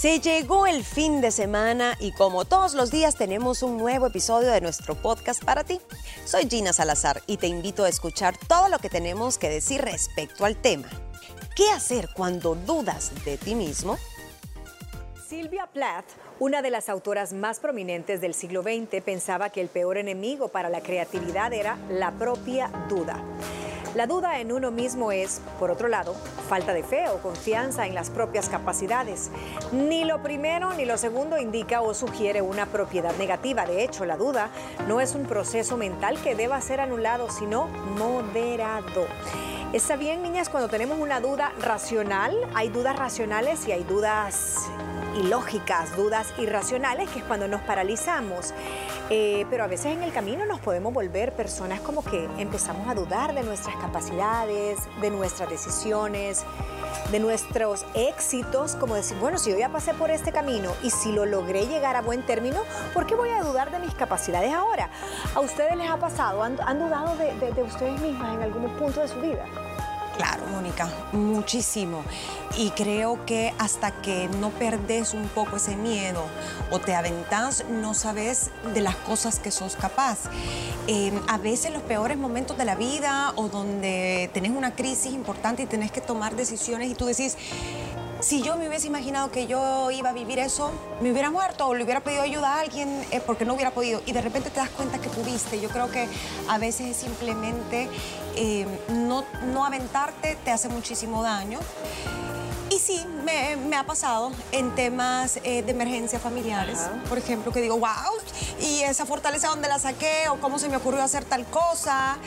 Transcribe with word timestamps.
Se 0.00 0.18
llegó 0.18 0.66
el 0.66 0.82
fin 0.82 1.20
de 1.20 1.30
semana 1.30 1.94
y 2.00 2.12
como 2.12 2.46
todos 2.46 2.72
los 2.72 2.90
días 2.90 3.16
tenemos 3.16 3.62
un 3.62 3.76
nuevo 3.76 4.06
episodio 4.06 4.48
de 4.48 4.62
nuestro 4.62 4.94
podcast 4.94 5.44
para 5.44 5.62
ti. 5.62 5.78
Soy 6.24 6.48
Gina 6.48 6.72
Salazar 6.72 7.20
y 7.26 7.36
te 7.36 7.48
invito 7.48 7.84
a 7.84 7.90
escuchar 7.90 8.34
todo 8.48 8.70
lo 8.70 8.78
que 8.78 8.88
tenemos 8.88 9.36
que 9.36 9.50
decir 9.50 9.82
respecto 9.82 10.46
al 10.46 10.56
tema. 10.56 10.88
¿Qué 11.54 11.70
hacer 11.70 12.08
cuando 12.14 12.54
dudas 12.54 13.12
de 13.26 13.36
ti 13.36 13.54
mismo? 13.54 13.98
Silvia 15.28 15.66
Plath, 15.66 16.06
una 16.38 16.62
de 16.62 16.70
las 16.70 16.88
autoras 16.88 17.34
más 17.34 17.60
prominentes 17.60 18.22
del 18.22 18.32
siglo 18.32 18.62
XX, 18.62 19.02
pensaba 19.04 19.50
que 19.50 19.60
el 19.60 19.68
peor 19.68 19.98
enemigo 19.98 20.48
para 20.48 20.70
la 20.70 20.80
creatividad 20.80 21.52
era 21.52 21.76
la 21.90 22.12
propia 22.12 22.68
duda. 22.88 23.22
La 23.96 24.06
duda 24.06 24.38
en 24.38 24.52
uno 24.52 24.70
mismo 24.70 25.10
es, 25.10 25.40
por 25.58 25.72
otro 25.72 25.88
lado, 25.88 26.14
falta 26.48 26.72
de 26.72 26.84
fe 26.84 27.08
o 27.08 27.18
confianza 27.18 27.88
en 27.88 27.94
las 27.96 28.08
propias 28.08 28.48
capacidades. 28.48 29.32
Ni 29.72 30.04
lo 30.04 30.22
primero 30.22 30.72
ni 30.74 30.84
lo 30.84 30.96
segundo 30.96 31.38
indica 31.38 31.80
o 31.80 31.92
sugiere 31.92 32.40
una 32.40 32.66
propiedad 32.66 33.12
negativa. 33.16 33.66
De 33.66 33.82
hecho, 33.82 34.04
la 34.04 34.16
duda 34.16 34.50
no 34.86 35.00
es 35.00 35.16
un 35.16 35.24
proceso 35.24 35.76
mental 35.76 36.22
que 36.22 36.36
deba 36.36 36.60
ser 36.60 36.80
anulado, 36.80 37.30
sino 37.30 37.66
moderado. 37.98 39.06
Está 39.72 39.96
bien, 39.96 40.22
niñas, 40.22 40.48
cuando 40.48 40.68
tenemos 40.68 40.98
una 41.00 41.20
duda 41.20 41.52
racional, 41.60 42.36
hay 42.54 42.68
dudas 42.68 42.96
racionales 42.96 43.66
y 43.66 43.72
hay 43.72 43.82
dudas 43.82 44.68
ilógicas, 45.16 45.96
dudas 45.96 46.32
irracionales, 46.38 47.08
que 47.10 47.20
es 47.20 47.24
cuando 47.24 47.48
nos 47.48 47.60
paralizamos. 47.62 48.52
Eh, 49.08 49.44
pero 49.50 49.64
a 49.64 49.66
veces 49.66 49.86
en 49.86 50.02
el 50.02 50.12
camino 50.12 50.46
nos 50.46 50.60
podemos 50.60 50.94
volver 50.94 51.32
personas 51.32 51.80
como 51.80 52.04
que 52.04 52.28
empezamos 52.38 52.88
a 52.88 52.94
dudar 52.94 53.34
de 53.34 53.42
nuestras 53.42 53.74
capacidades, 53.76 54.78
de 55.00 55.10
nuestras 55.10 55.50
decisiones, 55.50 56.44
de 57.10 57.18
nuestros 57.18 57.84
éxitos, 57.94 58.76
como 58.76 58.94
decir, 58.94 59.16
bueno, 59.18 59.38
si 59.38 59.50
yo 59.50 59.58
ya 59.58 59.68
pasé 59.68 59.94
por 59.94 60.10
este 60.10 60.30
camino 60.30 60.70
y 60.82 60.90
si 60.90 61.10
lo 61.10 61.26
logré 61.26 61.66
llegar 61.66 61.96
a 61.96 62.02
buen 62.02 62.24
término, 62.24 62.62
¿por 62.94 63.06
qué 63.06 63.16
voy 63.16 63.30
a 63.30 63.42
dudar 63.42 63.72
de 63.72 63.80
mis 63.80 63.94
capacidades 63.94 64.52
ahora? 64.52 64.90
¿A 65.34 65.40
ustedes 65.40 65.76
les 65.76 65.90
ha 65.90 65.96
pasado? 65.96 66.42
¿Han, 66.42 66.78
dudado 66.78 67.16
de, 67.16 67.34
de 67.52 67.62
ustedes 67.62 68.00
mismas 68.00 68.34
en 68.36 68.42
algún 68.42 68.70
punto 68.76 69.00
de 69.00 69.08
su 69.08 69.20
vida? 69.20 69.44
Claro, 70.20 70.44
Mónica, 70.48 70.86
muchísimo. 71.12 72.04
Y 72.58 72.72
creo 72.72 73.24
que 73.24 73.54
hasta 73.56 73.90
que 74.02 74.28
no 74.38 74.50
perdes 74.50 75.14
un 75.14 75.28
poco 75.28 75.56
ese 75.56 75.76
miedo 75.76 76.22
o 76.70 76.78
te 76.78 76.94
aventás, 76.94 77.64
no 77.70 77.94
sabes 77.94 78.50
de 78.74 78.82
las 78.82 78.96
cosas 78.96 79.38
que 79.38 79.50
sos 79.50 79.76
capaz. 79.76 80.18
Em, 80.88 81.18
a 81.26 81.38
veces 81.38 81.72
los 81.72 81.80
peores 81.82 82.18
momentos 82.18 82.58
de 82.58 82.66
la 82.66 82.74
vida 82.74 83.32
o 83.36 83.48
donde 83.48 84.28
tenés 84.34 84.50
una 84.50 84.74
crisis 84.74 85.14
importante 85.14 85.62
y 85.62 85.66
tenés 85.66 85.90
que 85.90 86.02
tomar 86.02 86.36
decisiones 86.36 86.90
y 86.90 86.94
tú 86.94 87.06
decís, 87.06 87.38
si 88.20 88.42
yo 88.42 88.56
me 88.56 88.68
hubiese 88.68 88.86
imaginado 88.86 89.30
que 89.30 89.46
yo 89.46 89.90
iba 89.90 90.10
a 90.10 90.12
vivir 90.12 90.38
eso, 90.38 90.70
me 91.00 91.10
hubiera 91.10 91.30
muerto 91.30 91.66
o 91.66 91.74
le 91.74 91.84
hubiera 91.84 92.00
pedido 92.00 92.22
ayuda 92.22 92.54
a 92.54 92.60
alguien 92.60 93.04
eh, 93.10 93.20
porque 93.24 93.44
no 93.44 93.54
hubiera 93.54 93.70
podido. 93.70 94.02
Y 94.06 94.12
de 94.12 94.20
repente 94.20 94.50
te 94.50 94.60
das 94.60 94.70
cuenta 94.70 94.98
que 95.00 95.08
pudiste. 95.08 95.60
Yo 95.60 95.68
creo 95.68 95.90
que 95.90 96.06
a 96.48 96.58
veces 96.58 96.88
es 96.88 96.96
simplemente 96.96 97.88
eh, 98.36 98.66
no, 98.88 99.24
no 99.52 99.64
aventarte 99.64 100.36
te 100.44 100.50
hace 100.50 100.68
muchísimo 100.68 101.22
daño. 101.22 101.58
Sí, 102.90 103.06
me, 103.24 103.76
ha 103.76 103.84
pasado 103.84 104.32
en 104.50 104.74
temas 104.74 105.38
eh, 105.44 105.62
de 105.62 105.70
emergencias 105.70 106.20
familiares, 106.20 106.80
por 107.08 107.18
ejemplo, 107.18 107.52
que 107.52 107.60
digo, 107.60 107.78
wow, 107.78 107.88
¿y 108.60 108.80
esa 108.80 109.06
fortaleza 109.06 109.48
dónde 109.48 109.68
la 109.68 109.78
saqué? 109.78 110.28
¿O 110.28 110.40
cómo 110.40 110.58
se 110.58 110.68
me 110.68 110.76
ocurrió 110.76 111.00
hacer 111.00 111.24
tal 111.24 111.46
cosa? 111.46 112.18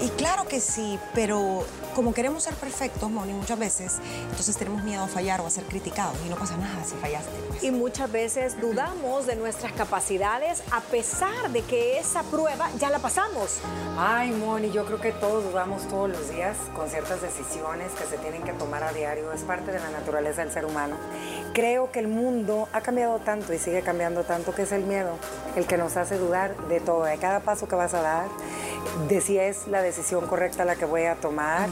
Y 0.00 0.08
claro 0.10 0.48
que 0.48 0.60
sí, 0.60 0.98
pero 1.14 1.66
como 1.94 2.14
queremos 2.14 2.42
ser 2.42 2.54
perfectos, 2.54 3.10
Moni, 3.10 3.32
muchas 3.32 3.58
veces, 3.58 3.94
entonces 4.22 4.56
tenemos 4.56 4.82
miedo 4.84 5.04
a 5.04 5.08
fallar 5.08 5.40
o 5.42 5.46
a 5.46 5.50
ser 5.50 5.64
criticados 5.64 6.16
y 6.26 6.30
no 6.30 6.36
pasa 6.36 6.56
nada 6.56 6.82
si 6.84 6.94
fallaste. 6.96 7.30
Pues. 7.48 7.62
Y 7.62 7.70
muchas 7.70 8.10
veces 8.10 8.58
dudamos 8.60 9.26
de 9.26 9.36
nuestras 9.36 9.72
capacidades 9.72 10.62
a 10.72 10.80
pesar 10.80 11.50
de 11.50 11.62
que 11.62 11.98
esa 11.98 12.22
prueba 12.22 12.70
ya 12.78 12.88
la 12.90 12.98
pasamos. 12.98 13.58
Ay, 13.98 14.30
Moni, 14.30 14.70
yo 14.70 14.84
creo 14.86 15.00
que 15.00 15.12
todos 15.12 15.44
dudamos 15.44 15.86
todos 15.88 16.10
los 16.10 16.30
días 16.30 16.56
con 16.74 16.88
ciertas 16.88 17.20
decisiones 17.22 17.92
que 17.92 18.04
se 18.04 18.18
tienen 18.18 18.42
que 18.42 18.52
tomar 18.52 18.82
a 18.82 18.92
diario. 18.92 19.32
Es 19.32 19.42
parte 19.42 19.72
de 19.72 19.78
la 19.78 19.90
naturaleza 19.90 20.05
del 20.12 20.50
ser 20.50 20.64
humano. 20.64 20.96
Creo 21.52 21.90
que 21.90 21.98
el 21.98 22.06
mundo 22.06 22.68
ha 22.72 22.80
cambiado 22.80 23.18
tanto 23.18 23.52
y 23.52 23.58
sigue 23.58 23.82
cambiando 23.82 24.22
tanto 24.24 24.54
que 24.54 24.62
es 24.62 24.72
el 24.72 24.84
miedo 24.84 25.18
el 25.56 25.66
que 25.66 25.76
nos 25.76 25.96
hace 25.96 26.16
dudar 26.16 26.56
de 26.68 26.80
todo, 26.80 27.04
de 27.04 27.18
cada 27.18 27.40
paso 27.40 27.66
que 27.66 27.74
vas 27.74 27.92
a 27.94 28.02
dar 28.02 28.26
de 29.08 29.20
si 29.20 29.38
es 29.38 29.66
la 29.68 29.82
decisión 29.82 30.26
correcta 30.26 30.64
la 30.64 30.76
que 30.76 30.84
voy 30.84 31.04
a 31.04 31.14
tomar, 31.16 31.68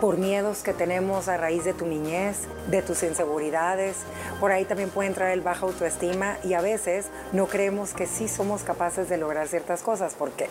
por 0.00 0.16
miedos 0.16 0.62
que 0.62 0.72
tenemos 0.72 1.28
a 1.28 1.36
raíz 1.36 1.64
de 1.64 1.74
tu 1.74 1.86
niñez, 1.86 2.36
de 2.68 2.82
tus 2.82 3.02
inseguridades. 3.02 3.96
Por 4.40 4.52
ahí 4.52 4.64
también 4.64 4.90
puede 4.90 5.08
entrar 5.08 5.30
el 5.32 5.40
baja 5.40 5.66
autoestima 5.66 6.36
y 6.44 6.54
a 6.54 6.60
veces 6.60 7.06
no 7.32 7.46
creemos 7.46 7.94
que 7.94 8.06
sí 8.06 8.28
somos 8.28 8.62
capaces 8.62 9.08
de 9.08 9.16
lograr 9.16 9.48
ciertas 9.48 9.82
cosas. 9.82 10.14
porque 10.14 10.48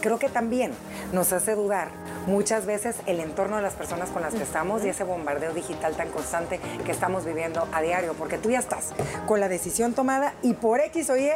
Creo 0.00 0.18
que 0.18 0.28
también 0.28 0.72
nos 1.12 1.32
hace 1.32 1.54
dudar 1.54 1.88
muchas 2.26 2.66
veces 2.66 2.96
el 3.06 3.20
entorno 3.20 3.56
de 3.56 3.62
las 3.62 3.74
personas 3.74 4.10
con 4.10 4.22
las 4.22 4.34
que 4.34 4.42
estamos 4.42 4.84
y 4.84 4.88
ese 4.88 5.04
bombardeo 5.04 5.54
digital 5.54 5.96
tan 5.96 6.10
constante 6.10 6.60
que 6.84 6.92
estamos 6.92 7.24
viviendo 7.24 7.66
a 7.72 7.80
diario, 7.80 8.14
porque 8.14 8.38
tú 8.38 8.50
ya 8.50 8.58
estás 8.58 8.92
con 9.26 9.40
la 9.40 9.48
decisión 9.48 9.94
tomada 9.94 10.34
y 10.42 10.54
por 10.54 10.80
X 10.80 11.10
o 11.10 11.16
Y 11.16 11.30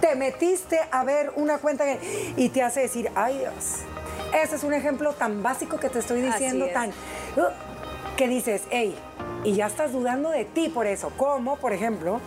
te 0.00 0.14
metiste 0.14 0.78
a 0.90 1.04
ver 1.04 1.32
una 1.36 1.58
cuenta 1.58 1.84
y 2.36 2.48
te 2.50 2.62
hace 2.62 2.80
decir, 2.80 3.10
ay 3.14 3.44
Dios, 3.50 3.80
ese 4.42 4.56
es 4.56 4.64
un 4.64 4.74
ejemplo 4.74 5.12
tan 5.12 5.42
básico 5.42 5.78
que 5.78 5.88
te 5.88 5.98
estoy 5.98 6.22
diciendo, 6.22 6.66
tan... 6.72 6.90
Uh, 6.90 7.70
que 8.16 8.28
dices, 8.28 8.64
hey, 8.70 8.94
y 9.44 9.54
ya 9.54 9.66
estás 9.66 9.92
dudando 9.92 10.28
de 10.28 10.44
ti 10.44 10.68
por 10.68 10.86
eso. 10.86 11.10
Como, 11.16 11.56
por 11.56 11.72
ejemplo, 11.72 12.20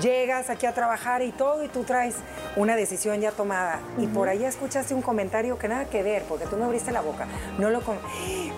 llegas 0.00 0.50
aquí 0.50 0.66
a 0.66 0.74
trabajar 0.74 1.22
y 1.22 1.32
todo 1.32 1.62
y 1.64 1.68
tú 1.68 1.84
traes 1.84 2.16
una 2.56 2.76
decisión 2.76 3.20
ya 3.20 3.32
tomada 3.32 3.80
y 3.98 4.06
por 4.06 4.28
ahí 4.28 4.44
escuchaste 4.44 4.94
un 4.94 5.02
comentario 5.02 5.58
que 5.58 5.68
nada 5.68 5.86
que 5.86 6.02
ver, 6.02 6.22
porque 6.24 6.46
tú 6.46 6.56
no 6.56 6.66
abriste 6.66 6.92
la 6.92 7.00
boca, 7.00 7.26
no 7.58 7.70
lo 7.70 7.80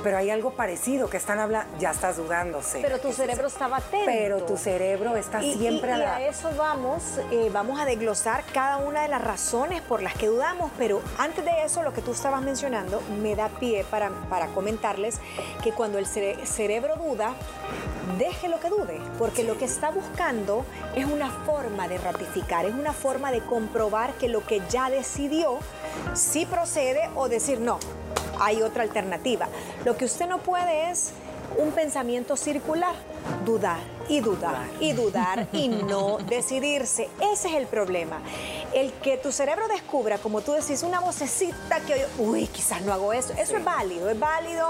pero 0.02 0.16
hay 0.16 0.30
algo 0.30 0.52
parecido 0.52 1.10
que 1.10 1.16
están 1.16 1.38
hablando, 1.38 1.76
ya 1.78 1.90
estás 1.90 2.16
dudándose. 2.16 2.80
Pero 2.80 2.98
tu 2.98 3.12
cerebro 3.12 3.48
estaba 3.48 3.78
atento. 3.78 4.06
Pero 4.06 4.42
tu 4.44 4.56
cerebro 4.56 5.16
está 5.16 5.40
siempre 5.40 5.92
a, 5.92 5.98
y 5.98 6.02
a 6.02 6.28
eso 6.28 6.50
vamos, 6.56 7.18
eh, 7.30 7.50
vamos 7.52 7.80
a 7.80 7.84
desglosar 7.84 8.44
cada 8.52 8.78
una 8.78 9.02
de 9.02 9.08
las 9.08 9.22
razones 9.22 9.80
por 9.82 10.02
las 10.02 10.14
que 10.14 10.28
dudamos, 10.28 10.70
pero 10.78 11.02
antes 11.18 11.44
de 11.44 11.64
eso, 11.64 11.82
lo 11.82 11.92
que 11.92 12.00
tú 12.00 12.12
estabas 12.12 12.42
mencionando 12.42 13.02
me 13.20 13.34
da 13.34 13.48
pie 13.48 13.84
para, 13.90 14.10
para 14.30 14.46
comentarles 14.48 15.20
que 15.62 15.72
cuando 15.72 15.98
el 15.98 16.06
cerebro 16.06 16.96
duda, 16.96 17.34
deje 18.16 18.48
lo 18.48 18.60
que 18.60 18.70
dude, 18.70 19.00
porque 19.18 19.44
lo 19.44 19.58
que 19.58 19.64
está 19.64 19.90
buscando 19.90 20.64
es 20.96 21.04
una 21.04 21.27
forma 21.46 21.88
de 21.88 21.98
ratificar, 21.98 22.66
es 22.66 22.74
una 22.74 22.92
forma 22.92 23.30
de 23.30 23.40
comprobar 23.40 24.14
que 24.14 24.28
lo 24.28 24.44
que 24.46 24.62
ya 24.70 24.90
decidió 24.90 25.58
sí 26.14 26.46
procede 26.46 27.08
o 27.14 27.28
decir 27.28 27.60
no, 27.60 27.78
hay 28.40 28.62
otra 28.62 28.82
alternativa. 28.82 29.48
Lo 29.84 29.96
que 29.96 30.04
usted 30.04 30.28
no 30.28 30.38
puede 30.38 30.90
es 30.90 31.12
un 31.56 31.72
pensamiento 31.72 32.36
circular, 32.36 32.94
dudar 33.44 33.97
y 34.08 34.20
dudar 34.20 34.66
y 34.80 34.92
dudar 34.92 35.48
y 35.52 35.68
no 35.68 36.18
decidirse. 36.18 37.08
Ese 37.20 37.48
es 37.48 37.54
el 37.54 37.66
problema 37.66 38.20
el 38.74 38.92
que 38.94 39.16
tu 39.16 39.32
cerebro 39.32 39.66
descubra, 39.68 40.18
como 40.18 40.40
tú 40.40 40.52
decís, 40.52 40.82
una 40.82 41.00
vocecita 41.00 41.80
que, 41.80 42.06
uy, 42.18 42.46
quizás 42.46 42.82
no 42.82 42.92
hago 42.92 43.12
eso, 43.12 43.32
eso 43.38 43.56
es 43.56 43.64
válido, 43.64 44.10
es 44.10 44.18
válido, 44.18 44.68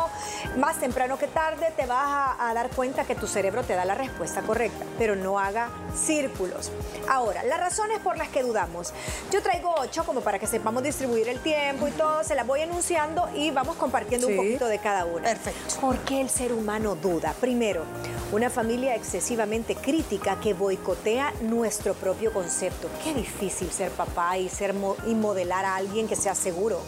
más 0.56 0.78
temprano 0.78 1.18
que 1.18 1.26
tarde 1.26 1.72
te 1.76 1.86
vas 1.86 2.36
a, 2.38 2.54
dar 2.54 2.70
cuenta 2.70 3.04
que 3.04 3.14
tu 3.14 3.26
cerebro 3.26 3.62
te 3.62 3.74
da 3.74 3.84
la 3.84 3.94
respuesta 3.94 4.42
correcta, 4.42 4.84
pero 4.98 5.16
no 5.16 5.38
haga 5.38 5.68
círculos. 5.94 6.70
Ahora, 7.08 7.42
las 7.44 7.60
razones 7.60 7.98
por 8.00 8.16
las 8.16 8.28
que 8.28 8.42
dudamos. 8.42 8.92
Yo 9.30 9.42
traigo 9.42 9.74
ocho 9.78 10.04
como 10.04 10.20
para 10.20 10.38
que 10.38 10.46
sepamos 10.46 10.82
distribuir 10.82 11.28
el 11.28 11.40
tiempo 11.40 11.86
y 11.86 11.90
todo, 11.92 12.24
se 12.24 12.34
las 12.34 12.46
voy 12.46 12.62
enunciando 12.62 13.28
y 13.34 13.50
vamos 13.50 13.76
compartiendo 13.76 14.28
un 14.28 14.36
poquito 14.36 14.66
de 14.66 14.78
cada 14.78 15.04
una. 15.04 15.22
Perfecto. 15.22 15.80
¿Por 15.80 15.98
qué 16.00 16.20
el 16.20 16.30
ser 16.30 16.52
humano 16.52 16.94
duda? 16.94 17.34
Primero, 17.40 17.84
una 18.32 18.50
familia 18.50 18.94
excesivamente 19.28 19.74
crítica 19.74 20.40
que 20.40 20.54
boicotea 20.54 21.34
nuestro 21.42 21.92
propio 21.92 22.32
concepto. 22.32 22.88
Qué 23.04 23.12
difícil 23.12 23.70
ser 23.70 23.90
papá 23.90 24.38
y, 24.38 24.48
ser 24.48 24.74
y 25.06 25.14
modelar 25.14 25.66
a 25.66 25.76
alguien 25.76 26.08
que 26.08 26.16
sea 26.16 26.34
seguro. 26.34 26.80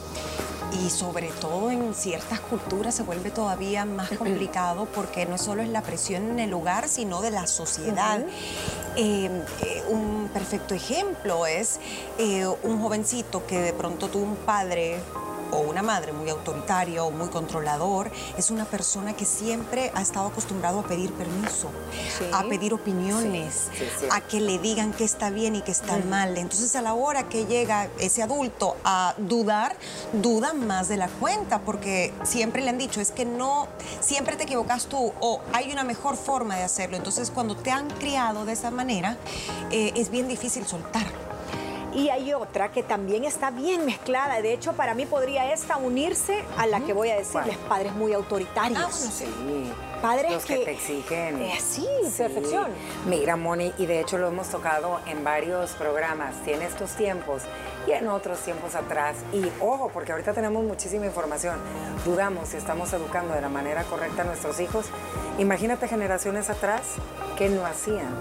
Y 0.83 0.89
sobre 0.89 1.29
todo 1.33 1.71
en 1.71 1.93
ciertas 1.93 2.41
culturas 2.41 2.95
se 2.95 3.03
vuelve 3.03 3.31
todavía 3.31 3.85
más 3.85 4.09
complicado 4.13 4.89
porque 4.95 5.27
no 5.27 5.37
solo 5.37 5.61
es 5.61 5.69
la 5.69 5.83
presión 5.83 6.31
en 6.31 6.39
el 6.39 6.49
lugar, 6.49 6.89
sino 6.89 7.21
de 7.21 7.31
la 7.31 7.47
sociedad. 7.47 8.25
Em, 8.97 9.43
eh, 9.61 9.83
un 9.91 10.31
perfecto 10.33 10.73
ejemplo 10.73 11.45
es 11.45 11.79
eh, 12.17 12.47
un 12.63 12.81
jovencito 12.81 13.47
que 13.47 13.61
de 13.61 13.75
pronto 13.75 14.09
tuvo 14.09 14.25
un 14.25 14.37
padre 14.37 14.99
o 15.53 15.59
una 15.59 15.83
madre 15.83 16.13
muy 16.13 16.31
autoritaria 16.31 17.05
o 17.05 17.11
muy 17.11 17.29
controlador 17.29 18.11
es 18.37 18.51
una 18.51 18.65
persona 18.65 19.15
que 19.15 19.25
siempre 19.25 19.91
ha 19.95 20.03
estado 20.03 20.29
acostumbrado 20.29 20.81
a 20.81 20.83
pedir 20.85 21.13
permiso, 21.13 21.71
a 22.33 22.43
pedir 22.45 22.75
opiniones, 22.75 23.69
a 24.11 24.21
que 24.21 24.41
le 24.41 24.59
digan 24.59 24.93
qué 24.93 25.05
está 25.05 25.31
bien 25.31 25.57
y 25.57 25.63
qué 25.63 25.73
está 25.73 25.99
mal. 25.99 26.37
Entonces 26.37 26.75
a 26.77 26.83
la 26.83 26.95
hora 26.95 27.29
que 27.29 27.47
llega 27.47 27.89
ese 27.99 28.23
adulto 28.23 28.77
a 28.85 29.15
dudar, 29.19 29.77
duda 30.13 30.53
más 30.53 30.89
de 30.89 30.97
la 30.97 31.09
cuenta 31.09 31.61
porque 31.61 32.13
siempre 32.23 32.63
le 32.63 32.71
han 32.71 32.79
dicho 32.79 33.01
es 33.01 33.11
que 33.11 33.25
no, 33.25 33.69
siempre 34.01 34.37
te 34.37 34.45
equivocas 34.45 34.87
tú 34.87 35.13
o 35.21 35.41
hay 35.53 35.73
una 35.73 35.85
mejor 35.85 36.17
forma 36.17 36.57
de 36.57 36.63
hacerlo. 36.63 36.97
Entonces 36.97 37.31
cuando 37.31 37.57
te 37.57 37.71
han 37.71 37.89
criado 37.89 38.45
de 38.45 38.53
esa 38.53 38.71
manera 38.71 39.17
eh, 39.71 39.93
es 39.97 40.11
bien 40.11 40.29
difícil 40.29 40.67
soltarlo. 40.67 41.30
Y 41.95 42.09
hay 42.09 42.33
otra 42.33 42.71
que 42.71 42.83
también 42.83 43.25
está 43.25 43.51
bien 43.51 43.85
mezclada. 43.85 44.41
De 44.41 44.53
hecho, 44.53 44.73
para 44.75 44.95
mí 44.95 45.07
podría 45.07 45.53
esta 45.53 45.77
unirse 45.77 46.45
a 46.57 46.67
la 46.67 46.81
que 46.81 46.93
voy 46.93 47.11
a 47.11 47.17
decirles, 47.17 47.57
padres 47.69 47.95
muy 47.95 48.13
autoritarios. 48.13 48.81
Ah, 48.81 48.91
sí 48.93 49.27
padres 50.01 50.33
Los 50.33 50.45
que, 50.45 50.59
te 50.59 50.73
exigen. 50.73 51.41
Eh, 51.41 51.59
sí, 51.61 51.87
perfección. 52.17 52.69
Mira, 53.07 53.37
Moni, 53.37 53.73
y 53.79 53.87
de 53.87 54.01
hecho 54.01 54.19
lo 54.19 54.29
hemos 54.29 54.49
tocado 54.49 55.01
en 55.07 55.25
varios 55.25 55.73
programas, 55.73 56.35
si 56.45 56.53
en 56.53 56.63
estos 56.63 56.93
tiempos 56.93 57.43
y 57.87 57.93
en 57.93 58.09
otros 58.09 58.41
tiempos 58.41 58.75
atrás. 58.75 59.17
Y 59.33 59.45
ojo, 59.61 59.91
porque 59.93 60.13
ahorita 60.13 60.33
tenemos 60.33 60.65
muchísima 60.65 61.07
información. 61.07 61.59
Dudamos 62.05 62.49
si 62.49 62.57
estamos 62.57 62.93
educando 62.93 63.35
de 63.35 63.41
la 63.41 63.49
manera 63.49 63.85
correcta 63.85 64.23
a 64.23 64.25
nuestros 64.25 64.61
hijos. 64.61 64.87
Imagínate 65.39 65.89
generaciones 65.89 66.51
atrás 66.51 66.83
que 67.37 67.49
no 67.49 67.65
hacían 67.65 68.15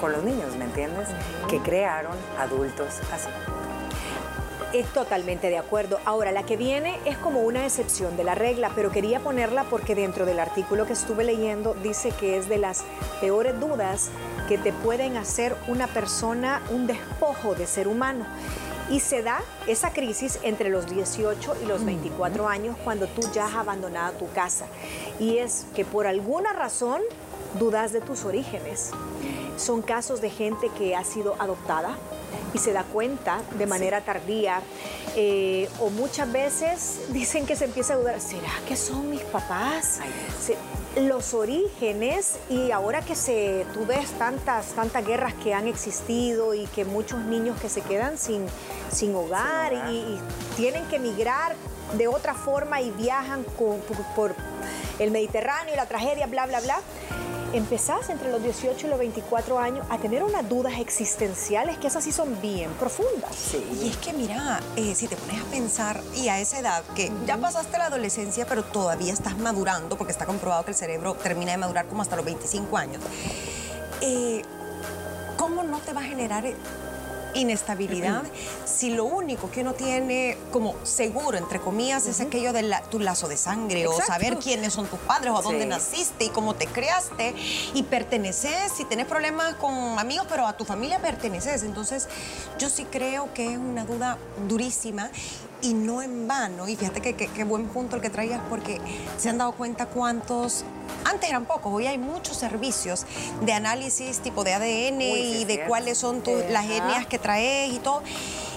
con 0.00 0.12
los 0.12 0.22
niños, 0.22 0.56
¿me 0.56 0.64
entiendes? 0.64 1.08
Que 1.48 1.60
crearon 1.60 2.16
adultos 2.38 3.00
así. 3.12 3.28
Es 4.74 4.92
totalmente 4.92 5.50
de 5.50 5.56
acuerdo. 5.56 6.00
Ahora, 6.04 6.32
la 6.32 6.42
que 6.42 6.56
viene 6.56 6.98
es 7.04 7.16
como 7.18 7.42
una 7.42 7.64
excepción 7.64 8.16
de 8.16 8.24
la 8.24 8.34
regla, 8.34 8.72
pero 8.74 8.90
quería 8.90 9.20
ponerla 9.20 9.62
porque 9.70 9.94
dentro 9.94 10.26
del 10.26 10.40
artículo 10.40 10.84
que 10.84 10.94
estuve 10.94 11.22
leyendo 11.22 11.74
dice 11.74 12.10
que 12.10 12.36
es 12.36 12.48
de 12.48 12.58
las 12.58 12.82
peores 13.20 13.60
dudas 13.60 14.10
que 14.48 14.58
te 14.58 14.72
pueden 14.72 15.16
hacer 15.16 15.54
una 15.68 15.86
persona 15.86 16.60
un 16.70 16.88
despojo 16.88 17.54
de 17.54 17.68
ser 17.68 17.86
humano. 17.86 18.26
Y 18.90 18.98
se 18.98 19.22
da 19.22 19.42
esa 19.68 19.92
crisis 19.92 20.40
entre 20.42 20.70
los 20.70 20.90
18 20.90 21.56
y 21.62 21.66
los 21.66 21.84
24 21.84 22.48
años 22.48 22.76
cuando 22.82 23.06
tú 23.06 23.22
ya 23.32 23.46
has 23.46 23.54
abandonado 23.54 24.14
tu 24.18 24.28
casa. 24.32 24.66
Y 25.20 25.38
es 25.38 25.66
que 25.76 25.84
por 25.84 26.08
alguna 26.08 26.52
razón 26.52 27.00
dudas 27.60 27.92
de 27.92 28.00
tus 28.00 28.24
orígenes. 28.24 28.90
Son 29.56 29.82
casos 29.82 30.20
de 30.20 30.30
gente 30.30 30.68
que 30.76 30.96
ha 30.96 31.04
sido 31.04 31.36
adoptada, 31.38 31.96
y 32.54 32.58
se 32.58 32.72
da 32.72 32.84
cuenta 32.84 33.42
de 33.58 33.66
manera 33.66 34.00
tardía. 34.00 34.62
Eh, 35.16 35.68
o 35.80 35.90
muchas 35.90 36.30
veces 36.32 37.00
dicen 37.10 37.44
que 37.44 37.56
se 37.56 37.66
empieza 37.66 37.94
a 37.94 37.96
dudar, 37.96 38.20
¿será 38.20 38.50
que 38.66 38.76
son 38.76 39.10
mis 39.10 39.22
papás? 39.22 40.00
los 40.96 41.34
orígenes 41.34 42.38
y 42.48 42.70
ahora 42.70 43.00
que 43.00 43.16
se, 43.16 43.66
tú 43.74 43.84
ves 43.84 44.12
tantas, 44.12 44.66
tantas 44.74 45.04
guerras 45.04 45.34
que 45.34 45.52
han 45.52 45.66
existido 45.66 46.54
y 46.54 46.66
que 46.68 46.84
muchos 46.84 47.18
niños 47.18 47.60
que 47.60 47.68
se 47.68 47.80
quedan 47.80 48.16
sin, 48.16 48.46
sin 48.92 49.12
hogar, 49.16 49.72
Y, 49.90 50.20
tienen 50.56 50.84
que 50.86 50.96
emigrar 50.96 51.56
de 51.98 52.06
otra 52.06 52.32
forma 52.32 52.80
y 52.80 52.92
viajan 52.92 53.44
por 54.14 54.36
el 55.00 55.10
Mediterráneo 55.10 55.74
y 55.74 55.76
la 55.76 55.86
tragedia, 55.86 56.28
bla, 56.28 56.46
bla, 56.46 56.60
bla 56.60 56.78
empezás 57.56 58.10
entre 58.10 58.30
los 58.30 58.42
18 58.42 58.86
y 58.86 58.90
los 58.90 58.98
24 58.98 59.58
años 59.58 59.86
a 59.88 59.98
tener 59.98 60.22
unas 60.22 60.48
dudas 60.48 60.74
existenciales 60.78 61.78
que 61.78 61.86
esas 61.86 62.02
sí 62.02 62.12
son 62.12 62.40
bien 62.40 62.70
profundas. 62.72 63.34
Sí. 63.34 63.64
Y 63.82 63.88
es 63.88 63.96
que 63.98 64.12
mira, 64.12 64.60
eh, 64.76 64.94
si 64.94 65.06
te 65.06 65.16
pones 65.16 65.40
a 65.40 65.44
pensar 65.46 66.00
y 66.16 66.28
a 66.28 66.40
esa 66.40 66.58
edad 66.58 66.82
que 66.94 67.12
ya 67.26 67.36
pasaste 67.36 67.78
la 67.78 67.86
adolescencia 67.86 68.46
pero 68.46 68.64
todavía 68.64 69.12
estás 69.12 69.38
madurando 69.38 69.96
porque 69.96 70.12
está 70.12 70.26
comprobado 70.26 70.64
que 70.64 70.72
el 70.72 70.76
cerebro 70.76 71.14
termina 71.14 71.52
de 71.52 71.58
madurar 71.58 71.86
como 71.86 72.02
hasta 72.02 72.16
los 72.16 72.24
25 72.24 72.76
años, 72.76 73.02
eh, 74.00 74.42
¿cómo 75.36 75.62
no 75.62 75.78
te 75.78 75.92
va 75.92 76.00
a 76.00 76.04
generar 76.04 76.44
inestabilidad, 77.34 78.22
si 78.64 78.90
lo 78.90 79.04
único 79.04 79.50
que 79.50 79.60
uno 79.60 79.74
tiene 79.74 80.36
como 80.52 80.74
seguro, 80.84 81.36
entre 81.38 81.60
comillas, 81.60 82.06
es 82.06 82.20
aquello 82.20 82.52
de 82.52 82.74
tu 82.90 82.98
lazo 82.98 83.28
de 83.28 83.36
sangre 83.36 83.86
o 83.86 84.00
saber 84.00 84.38
quiénes 84.38 84.72
son 84.72 84.86
tus 84.86 84.98
padres 85.00 85.32
o 85.34 85.42
dónde 85.42 85.66
naciste 85.66 86.24
y 86.24 86.28
cómo 86.28 86.54
te 86.54 86.66
creaste 86.66 87.34
y 87.74 87.82
perteneces, 87.84 88.72
si 88.76 88.84
tienes 88.84 89.06
problemas 89.06 89.54
con 89.54 89.98
amigos, 89.98 90.26
pero 90.28 90.46
a 90.46 90.56
tu 90.56 90.64
familia 90.64 91.00
perteneces. 91.00 91.62
Entonces, 91.62 92.08
yo 92.58 92.68
sí 92.68 92.84
creo 92.84 93.32
que 93.34 93.52
es 93.52 93.58
una 93.58 93.84
duda 93.84 94.18
durísima 94.48 95.10
y 95.64 95.72
no 95.72 96.02
en 96.02 96.28
vano. 96.28 96.68
Y 96.68 96.76
fíjate 96.76 97.00
que 97.00 97.14
qué 97.14 97.44
buen 97.44 97.66
punto 97.68 97.96
el 97.96 98.02
que 98.02 98.10
traías 98.10 98.40
porque 98.48 98.80
se 99.16 99.30
han 99.30 99.38
dado 99.38 99.52
cuenta 99.52 99.86
cuántos, 99.86 100.64
antes 101.04 101.28
eran 101.28 101.46
pocos, 101.46 101.72
hoy 101.72 101.86
hay 101.86 101.98
muchos 101.98 102.36
servicios 102.36 103.06
de 103.40 103.52
análisis 103.52 104.20
tipo 104.20 104.44
de 104.44 104.52
ADN 104.52 105.00
y 105.00 105.44
de 105.46 105.64
cuáles 105.66 105.98
son 105.98 106.22
las 106.50 106.66
etnias 106.66 107.06
que 107.06 107.18
traes 107.18 107.72
y 107.72 107.78
todo. 107.78 108.02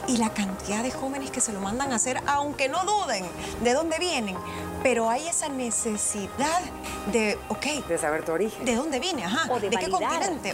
Y 0.07 0.18
la 0.18 0.30
cantidad 0.30 0.83
de 0.83 0.92
jóvenes 0.92 1.31
que 1.31 1.42
se 1.42 1.51
lo 1.51 1.59
mandan 1.59 1.92
a 1.92 1.95
hacer, 1.95 2.21
aunque 2.27 2.69
no 2.69 2.86
duden 2.86 3.25
de 3.62 3.74
dónde 3.74 4.00
vienen, 4.00 4.38
pero 4.83 5.09
hay 5.09 5.27
esa 5.27 5.50
necesidad 5.50 6.62
de, 7.12 7.38
ok. 7.50 7.88
De 7.88 7.97
saber 7.97 8.24
tu 8.24 8.31
origen. 8.31 8.65
¿De 8.65 8.75
dónde 8.75 9.00
viene? 9.00 9.25
Ajá. 9.25 9.51
O 9.51 9.59
de, 9.59 9.69
qué 9.69 9.89
continente? 9.89 10.53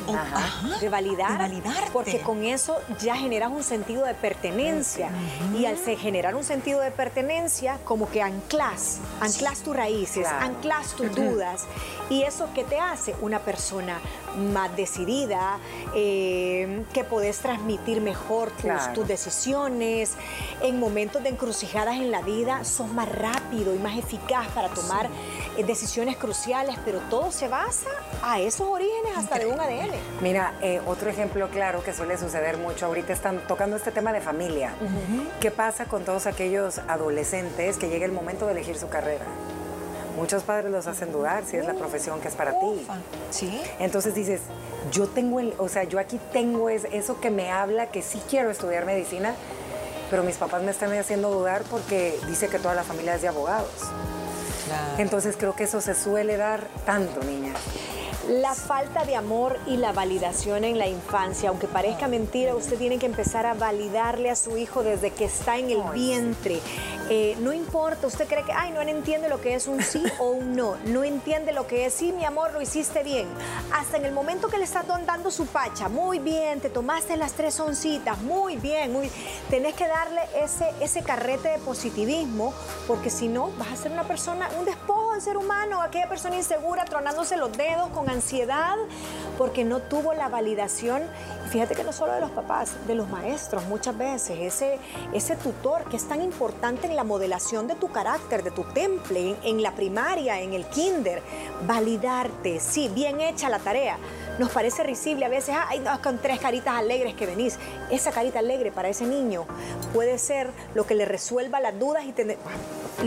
de 0.80 0.90
validar. 0.90 1.50
De 1.50 1.62
Porque 1.92 2.20
con 2.22 2.44
eso 2.44 2.78
ya 3.00 3.16
generas 3.16 3.52
un 3.52 3.64
sentido 3.64 4.06
de 4.06 4.14
pertenencia. 4.14 5.10
Y 5.58 5.66
al 5.66 5.78
generar 5.78 6.36
un 6.36 6.44
sentido 6.44 6.80
de 6.80 6.92
pertenencia, 6.92 7.78
como 7.84 8.10
que 8.10 8.22
anclas, 8.22 9.00
anclas 9.20 9.60
tus 9.60 9.75
raíces, 9.75 10.28
anclas 10.28 10.94
tus 10.96 11.14
dudas. 11.14 11.66
¿Y 12.10 12.24
eso 12.24 12.50
qué 12.54 12.64
te 12.64 12.80
hace? 12.80 13.16
Una 13.22 13.40
persona 13.40 14.00
más 14.54 14.76
decidida, 14.76 15.60
eh, 15.96 16.84
que 16.94 17.04
podés 17.04 17.40
transmitir 17.40 18.02
mejor 18.02 18.52
tus, 18.94 19.08
decisiones. 19.08 20.14
En 20.62 20.80
momentos 20.80 21.24
de 21.24 21.30
encrucijadas 21.30 21.96
en 21.98 22.12
la 22.12 22.22
vida, 22.22 22.64
sos 22.64 22.88
más 22.92 23.10
rápido 23.10 23.76
y 23.76 23.80
más 23.80 23.98
eficaz 23.98 24.12
para 24.54 24.69
tomar 24.69 25.10
eh, 25.57 25.63
decisiones 25.63 26.18
cruciales, 26.18 26.75
pero 26.86 27.00
todo 27.10 27.31
se 27.31 27.48
basa 27.48 27.89
a 28.21 28.39
esos 28.39 28.68
orígenes 28.68 29.18
hasta 29.18 29.39
de 29.39 29.45
un 29.48 29.60
ADN. 29.60 29.92
Mira, 30.21 30.54
eh, 30.62 30.81
otro 30.86 31.10
ejemplo 31.10 31.50
claro 31.50 31.83
que 31.83 31.94
suele 31.94 32.18
suceder 32.18 32.57
mucho, 32.57 32.86
ahorita 32.86 33.13
están 33.13 33.39
tocando 33.48 33.75
este 33.75 33.92
tema 33.92 34.13
de 34.13 34.21
familia. 34.21 34.74
¿Qué 35.39 35.51
pasa 35.51 35.86
con 35.86 36.04
todos 36.04 36.27
aquellos 36.27 36.80
adolescentes 36.88 37.77
que 37.77 37.89
llega 37.89 38.06
el 38.06 38.12
momento 38.12 38.45
de 38.45 38.54
elegir 38.54 38.77
su 38.77 38.89
carrera? 38.89 39.25
Muchos 40.16 40.44
padres 40.44 40.71
los 40.71 40.86
hacen 40.86 41.12
dudar 41.12 41.44
si 41.44 41.57
es 41.57 41.66
la 41.66 41.74
profesión 41.74 42.21
que 42.21 42.27
es 42.27 42.36
para 42.36 42.59
ti. 42.59 42.86
Sí. 43.31 43.62
Entonces 43.80 44.13
dices, 44.13 44.42
yo 44.92 45.07
tengo 45.07 45.39
el, 45.39 45.54
o 45.57 45.68
sea, 45.68 45.83
yo 45.86 45.98
aquí 45.98 46.19
tengo 46.31 46.69
eso 46.69 47.19
que 47.19 47.31
me 47.31 47.51
habla 47.51 47.88
que 47.88 48.04
sí 48.04 48.21
quiero 48.30 48.51
estudiar 48.51 48.86
medicina, 48.86 49.33
pero 50.13 50.21
mis 50.21 50.38
papás 50.38 50.62
me 50.62 50.69
están 50.69 50.94
haciendo 50.94 51.31
dudar 51.31 51.63
porque 51.71 52.19
dice 52.27 52.48
que 52.48 52.60
toda 52.60 52.75
la 52.75 52.83
familia 52.83 53.15
es 53.15 53.24
de 53.24 53.30
abogados. 53.30 53.71
Entonces 55.00 55.36
creo 55.36 55.56
que 55.56 55.63
eso 55.63 55.81
se 55.81 55.95
suele 55.95 56.38
dar 56.38 56.68
tanto, 56.86 57.24
niña. 57.24 57.51
La 58.30 58.56
falta 58.56 59.04
de 59.04 59.18
amor 59.18 59.60
y 59.68 59.75
la 59.75 59.92
validación 59.92 60.64
en 60.64 60.78
la 60.78 60.88
infancia, 60.88 61.50
aunque 61.50 61.68
parezca 61.68 62.07
mentira, 62.07 62.56
usted 62.56 62.78
tiene 62.78 62.97
que 62.97 63.06
empezar 63.06 63.45
a 63.45 63.54
validarle 63.54 64.30
a 64.30 64.38
su 64.38 64.56
hijo 64.56 64.81
desde 64.81 65.12
que 65.12 65.26
está 65.26 65.57
en 65.57 65.69
el 65.69 65.83
vientre. 65.94 66.62
Eh, 67.09 67.36
no 67.42 67.52
importa, 67.52 68.07
usted 68.07 68.26
cree 68.26 68.45
que, 68.45 68.54
ay, 68.54 68.71
no 68.71 68.81
entiende 68.81 69.28
lo 69.28 69.42
que 69.42 69.56
es 69.56 69.68
un 69.68 69.83
sí 69.83 70.02
o 70.19 70.30
un 70.30 70.56
no, 70.56 70.78
no 70.86 71.04
entiende 71.04 71.52
lo 71.52 71.68
que 71.68 71.86
es, 71.86 71.94
sí, 71.94 72.14
mi 72.14 72.24
amor, 72.24 72.54
lo 72.54 72.62
hiciste 72.62 73.04
bien. 73.04 73.28
Hasta 73.74 73.97
en 73.97 74.06
el 74.06 74.14
momento 74.14 74.47
que 74.47 74.57
le 74.57 74.64
estás 74.64 74.88
dando 74.88 75.30
su 75.30 75.45
pacha, 75.47 75.90
muy 75.90 76.19
bien, 76.19 76.62
te 76.62 76.69
tomaste 76.69 77.18
las 77.18 77.33
tres 77.33 77.59
oncitas, 77.59 78.21
muy 78.21 78.56
bien, 78.56 78.94
muy 78.94 79.12
Tenés 79.50 79.76
que 79.76 79.88
darle 79.88 80.21
ese, 80.42 80.74
ese 80.80 81.04
carrete 81.04 81.50
de 81.50 81.59
positivismo, 81.59 82.54
porque 82.88 83.09
si 83.09 83.28
no, 83.28 83.52
vas 83.57 83.74
a 83.74 83.76
ser 83.76 83.92
una 83.92 84.06
persona, 84.06 84.50
un 84.57 84.66
despojo 84.66 85.12
del 85.12 85.21
ser 85.21 85.36
humano, 85.36 85.81
aquella 85.81 86.07
persona 86.07 86.38
insegura, 86.38 86.86
tronándose 86.86 87.36
los 87.36 87.52
dedos 87.52 87.90
con 87.90 88.09
ansiedad, 88.14 88.76
porque 89.38 89.64
no 89.64 89.80
tuvo 89.80 90.14
la 90.14 90.30
validación. 90.30 91.04
Fíjate 91.50 91.76
que 91.76 91.84
no 91.84 91.92
solo 91.92 92.14
de 92.14 92.22
los 92.22 92.32
papás, 92.32 92.76
de 92.88 92.96
los 92.96 93.10
maestros 93.10 93.66
muchas 93.66 93.98
veces, 93.98 94.40
ese, 94.40 94.80
ese 95.14 95.36
tutor 95.36 95.84
que 95.86 95.98
es 95.98 96.08
tan 96.08 96.22
importante 96.22 96.88
en 96.88 96.96
la 96.96 97.04
modelación 97.04 97.68
de 97.68 97.76
tu 97.76 97.92
carácter, 97.92 98.44
de 98.44 98.52
tu 98.52 98.64
temple, 98.64 99.36
en, 99.44 99.62
la 99.62 99.76
primaria, 99.76 100.40
en 100.40 100.54
el 100.54 100.66
kinder, 100.66 101.22
validarte, 101.68 102.60
sí, 102.60 102.90
bien 102.90 103.22
hecha 103.22 103.50
la 103.50 103.60
tarea. 103.60 103.98
Nos 104.40 104.52
parece 104.52 104.83
risible 104.83 105.25
a 105.25 105.30
veces, 105.30 105.56
ay, 105.68 105.83
con 106.02 106.18
tres 106.18 106.40
caritas 106.40 106.75
alegres 106.75 107.13
que 107.13 107.25
venís. 107.25 107.57
Esa 107.92 108.11
carita 108.11 108.40
alegre 108.40 108.71
para 108.71 108.90
ese 108.90 109.06
niño 109.06 109.45
puede 109.94 110.18
ser 110.18 110.49
lo 110.73 110.85
que 110.87 110.95
le 110.95 111.06
resuelva 111.06 111.59
las 111.59 111.78
dudas 111.78 112.06
y 112.06 112.11
tener 112.13 112.37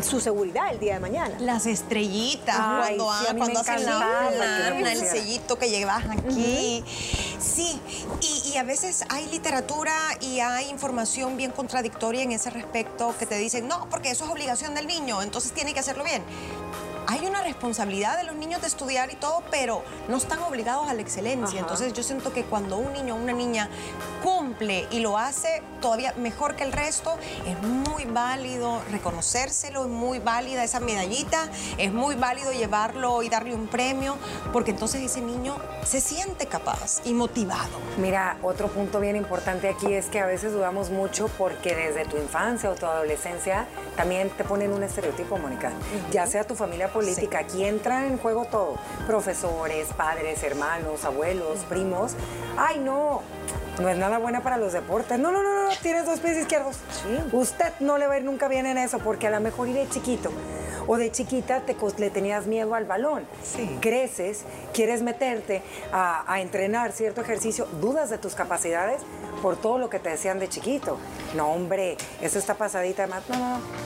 su 0.02 0.20
seguridad 0.20 0.70
el 0.70 0.78
día 0.78 0.94
de 0.94 1.00
mañana. 1.00 1.34
Las 1.40 1.66
estrellitas, 1.66 2.56
cuando, 2.56 3.10
cuando 3.36 3.60
hacen 3.60 3.84
la 3.84 4.92
el 4.92 4.98
sellito 4.98 5.58
que 5.58 5.70
llevas 5.70 6.04
aquí. 6.04 6.84
Sí, 7.38 7.80
y, 8.20 8.50
y, 8.52 8.56
a 8.56 8.62
veces 8.62 9.04
hay 9.08 9.26
literatura 9.26 9.94
y 10.20 10.40
hay 10.40 10.68
información 10.70 11.36
bien 11.36 11.50
contradictoria 11.50 12.22
en 12.22 12.32
ese 12.32 12.50
respecto 12.50 13.14
que 13.18 13.26
te 13.26 13.36
dicen, 13.36 13.68
no, 13.68 13.88
porque 13.90 14.10
eso 14.10 14.24
es 14.24 14.30
obligación 14.30 14.74
del 14.74 14.86
niño, 14.86 15.22
entonces 15.22 15.52
tiene 15.52 15.74
que 15.74 15.80
hacerlo 15.80 16.02
bien 16.02 16.22
hay 17.06 17.26
una 17.26 17.42
responsabilidad 17.42 18.16
de 18.16 18.24
los 18.24 18.36
niños 18.36 18.60
de 18.60 18.66
estudiar 18.66 19.12
y 19.12 19.16
todo, 19.16 19.42
pero 19.50 19.82
no 20.08 20.16
están 20.16 20.40
obligados 20.40 20.88
a 20.88 20.94
la 20.94 21.02
excelencia. 21.02 21.60
Entonces 21.60 21.92
yo 21.92 22.02
siento 22.02 22.32
que 22.32 22.44
cuando 22.44 22.76
un 22.76 22.92
niño 22.92 23.14
o 23.14 23.18
una 23.18 23.32
niña 23.32 23.68
cumple 24.22 24.86
y 24.90 25.00
lo 25.00 25.18
hace 25.18 25.62
todavía 25.80 26.12
mejor 26.16 26.56
que 26.56 26.64
el 26.64 26.72
resto, 26.72 27.16
es 27.46 27.60
muy 27.62 28.04
válido 28.06 28.82
reconocérselo, 28.90 29.84
es 29.84 29.90
muy 29.90 30.18
válida 30.18 30.64
esa 30.64 30.80
medallita, 30.80 31.48
es 31.78 31.92
muy 31.92 32.16
válido 32.16 32.52
llevarlo 32.52 33.22
y 33.22 33.28
darle 33.28 33.54
un 33.54 33.68
premio, 33.68 34.16
porque 34.52 34.72
entonces 34.72 35.02
ese 35.02 35.20
niño 35.20 35.56
se 35.84 36.00
siente 36.00 36.46
capaz 36.46 37.00
y 37.04 37.14
motivado. 37.14 37.78
Mira, 37.98 38.38
otro 38.42 38.68
punto 38.68 39.00
bien 39.00 39.16
importante 39.16 39.68
aquí 39.68 39.92
es 39.92 40.06
que 40.06 40.20
a 40.20 40.26
veces 40.26 40.52
dudamos 40.52 40.90
mucho 40.90 41.28
porque 41.38 41.74
desde 41.74 42.04
tu 42.04 42.16
infancia 42.16 42.70
o 42.70 42.74
tu 42.74 42.86
adolescencia 42.86 43.66
también 43.96 44.30
te 44.30 44.44
ponen 44.44 44.72
un 44.72 44.82
estereotipo, 44.82 45.38
Mónica. 45.38 45.72
Ya 46.10 46.26
sea 46.26 46.44
tu 46.44 46.54
familia 46.54 46.92
política, 46.96 47.38
aquí 47.40 47.64
entra 47.64 48.06
en 48.06 48.18
juego 48.18 48.44
todo. 48.46 48.76
Profesores, 49.06 49.88
padres, 49.96 50.42
hermanos, 50.42 51.04
abuelos, 51.04 51.60
primos. 51.68 52.14
Ay, 52.56 52.78
no, 52.78 53.22
no 53.80 53.88
es 53.88 53.96
nada 53.98 54.18
buena 54.18 54.42
para 54.42 54.56
los 54.56 54.72
deportes. 54.72 55.18
No, 55.18 55.30
no, 55.30 55.42
no, 55.42 55.68
no, 55.68 55.70
tienes 55.82 56.06
dos 56.06 56.20
pies 56.20 56.36
izquierdos. 56.36 56.78
Usted 57.32 57.72
no 57.80 57.98
le 57.98 58.06
va 58.06 58.14
a 58.14 58.18
ir 58.18 58.24
nunca 58.24 58.48
bien 58.48 58.66
en 58.66 58.78
eso 58.78 58.98
porque 58.98 59.26
a 59.26 59.30
lo 59.30 59.40
mejor 59.40 59.68
iré 59.68 59.88
chiquito 59.88 60.30
o 60.86 60.96
de 60.96 61.10
chiquita 61.10 61.60
te, 61.60 61.76
le 61.98 62.10
tenías 62.10 62.46
miedo 62.46 62.74
al 62.74 62.84
balón. 62.84 63.26
Creces, 63.80 64.44
quieres 64.72 65.02
meterte 65.02 65.62
a, 65.92 66.32
a, 66.32 66.40
entrenar 66.40 66.92
cierto 66.92 67.20
ejercicio, 67.20 67.66
dudas 67.80 68.10
de 68.10 68.18
tus 68.18 68.34
capacidades 68.34 69.02
por 69.42 69.56
todo 69.56 69.78
lo 69.78 69.90
que 69.90 69.98
te 69.98 70.10
decían 70.10 70.38
de 70.38 70.48
chiquito. 70.48 70.98
No, 71.34 71.50
hombre, 71.50 71.96
eso 72.20 72.38
está 72.38 72.54
pasadita 72.54 73.02
de 73.02 73.08
más. 73.08 73.28
No, 73.28 73.38
no, 73.38 73.58
no. 73.58 73.85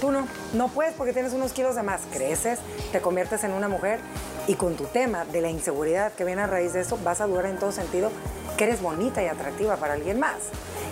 Tú 0.00 0.10
no, 0.10 0.26
no 0.54 0.68
puedes 0.68 0.94
porque 0.94 1.12
tienes 1.12 1.32
unos 1.32 1.52
kilos 1.52 1.74
de 1.74 1.82
más. 1.82 2.02
Creces, 2.12 2.58
te 2.92 3.00
conviertes 3.00 3.44
en 3.44 3.52
una 3.52 3.68
mujer 3.68 4.00
y 4.46 4.54
con 4.54 4.76
tu 4.76 4.84
tema 4.84 5.24
de 5.24 5.40
la 5.40 5.50
inseguridad 5.50 6.12
que 6.12 6.24
viene 6.24 6.42
a 6.42 6.46
raíz 6.46 6.72
de 6.72 6.80
eso, 6.80 6.98
vas 7.04 7.20
a 7.20 7.26
dudar 7.26 7.46
en 7.46 7.58
todo 7.58 7.72
sentido 7.72 8.10
que 8.56 8.64
eres 8.64 8.80
bonita 8.80 9.22
y 9.22 9.26
atractiva 9.26 9.76
para 9.76 9.94
alguien 9.94 10.18
más. 10.18 10.36